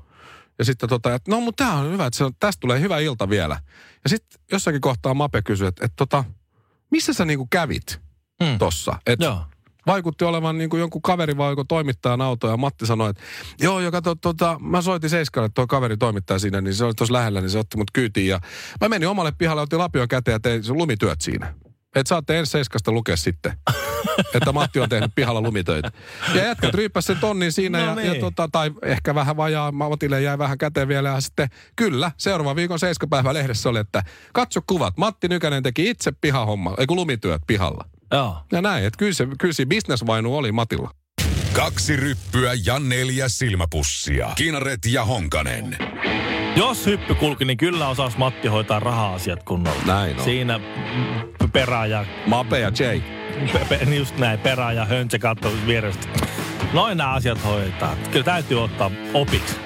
Ja 0.59 0.65
sitten 0.65 0.89
tota, 0.89 1.15
että 1.15 1.31
no 1.31 1.41
mutta 1.41 1.65
tämä 1.65 1.79
on 1.79 1.93
hyvä, 1.93 2.07
että 2.07 2.17
se 2.17 2.25
on, 2.25 2.33
tästä 2.41 2.61
tulee 2.61 2.81
hyvä 2.81 2.99
ilta 2.99 3.31
vielä. 3.31 3.61
Ja 4.05 4.09
sitten 4.11 4.41
jossakin 4.53 4.81
kohtaa 4.81 5.15
Mape 5.15 5.43
kysyi, 5.43 5.67
että, 5.67 5.85
että 5.85 5.97
tota, 5.97 6.25
missä 6.91 7.13
sä 7.13 7.25
niinku 7.25 7.47
kävit 7.51 8.01
Mm. 8.43 8.59
tossa? 8.59 8.99
Et 9.07 9.21
Joo. 9.21 9.41
Vaikutti 9.87 10.25
olevan 10.25 10.59
niinku 10.59 10.77
jonkun 10.77 11.03
kaveri 11.03 11.37
vai 11.37 11.53
joku 11.53 11.65
toimittajan 11.65 12.21
auto 12.21 12.49
ja 12.49 12.57
Matti 12.57 12.87
sanoi, 12.87 13.11
että 13.11 13.23
joo, 13.61 13.81
joka 13.81 14.03
to, 14.03 14.15
tota, 14.15 14.59
mä 14.61 14.83
soitin 14.83 15.11
Seiskalle, 15.11 15.47
että 15.47 15.55
tuo 15.55 15.67
kaveri 15.67 15.97
toimittaa 15.97 16.39
siinä, 16.39 16.61
niin 16.61 16.75
se 16.75 16.85
oli 16.85 16.95
tuossa 16.95 17.13
lähellä, 17.13 17.41
niin 17.41 17.51
se 17.51 17.59
otti 17.59 17.77
mut 17.77 17.91
kyytiin 17.93 18.29
ja 18.29 18.41
mä 18.81 18.89
menin 18.89 19.09
omalle 19.09 19.33
pihalle, 19.39 19.63
otin 19.63 19.79
lapion 19.79 20.09
käteen 20.09 20.33
ja 20.33 20.41
tein 20.41 20.63
lumityöt 20.69 21.21
siinä. 21.21 21.55
Että 21.97 22.09
saatte 22.09 22.39
ensi 22.39 22.51
Seiskasta 22.51 22.93
lukea 22.93 23.17
sitten, 23.17 23.53
että 24.35 24.53
Matti 24.53 24.81
on 24.81 24.89
tehnyt 24.89 25.11
pihalla 25.15 25.41
lumitöitä. 25.41 25.93
Ja 26.35 26.45
jätkät 26.45 26.75
ryyppäs 26.75 27.05
sen 27.05 27.17
tonnin 27.21 27.53
siinä 27.53 27.79
No 27.79 27.85
ja, 27.85 28.07
ja 28.07 28.13
niin. 28.13 28.21
tota, 28.21 28.49
tai 28.53 28.71
ehkä 28.83 29.15
vähän 29.15 29.37
vajaa, 29.37 29.73
Matille 29.73 30.23
jäi 30.23 30.39
vähän 30.39 30.59
käteen 30.59 30.89
vielä 30.89 31.09
ja 31.09 31.21
sitten 31.21 31.49
kyllä, 31.77 32.11
seuraavan 32.17 32.57
viikon 32.57 32.79
seiskapäivä 32.79 33.35
lehdessä 33.35 33.69
oli, 33.69 33.79
että 33.79 34.03
katso 34.33 34.61
kuvat, 34.67 34.97
Matti 34.97 35.29
Nykänen 35.29 35.63
teki 35.63 35.91
itse 35.91 36.13
pihahomma, 36.21 36.75
ei 36.79 36.87
kun 36.87 36.97
lumityöt 36.97 37.43
pihalla. 37.47 37.85
Joo. 38.13 38.37
Ja 38.53 38.63
näin, 38.63 38.85
että 38.85 38.99
kyllä 38.99 39.13
se, 39.13 39.27
kyllä 39.39 39.55
se 39.55 39.67
bisnesvainu 39.67 40.37
oli 40.37 40.53
Matilla. 40.53 40.91
Kaksi 41.53 41.97
ryppyä 41.97 42.53
ja 42.65 42.79
neljä 42.79 43.29
silmäpussia. 43.29 44.31
Kinaret 44.35 44.87
ja 44.87 45.05
Honkanen. 45.05 45.77
Jos 46.57 46.87
hyppy 46.87 47.15
kulki, 47.15 47.45
niin 47.45 47.57
kyllä 47.57 47.89
osaisi 47.89 48.19
Matti 48.19 48.49
hoitaa 48.49 48.81
raha-asiat 48.81 49.43
kunnolla. 49.43 49.83
Näin 49.87 50.19
on. 50.19 50.25
Siinä 50.25 50.61
perä 51.53 51.87
ja, 51.87 52.05
Mape 52.27 52.61
ja 52.61 52.73
Jay. 52.79 53.01
pe, 53.53 53.67
pe, 53.69 53.85
niin 53.85 53.99
just 53.99 54.19
näin, 54.19 54.39
perä 54.39 54.73
ja 54.73 54.85
höntse 54.85 55.19
katsoo 55.19 55.53
vierestä. 55.67 56.09
Noin 56.73 56.99
nämä 56.99 57.13
asiat 57.13 57.45
hoitaa. 57.45 57.97
Kyllä 58.13 58.25
täytyy 58.25 58.65
ottaa 58.65 58.91
opiksi. 59.15 59.66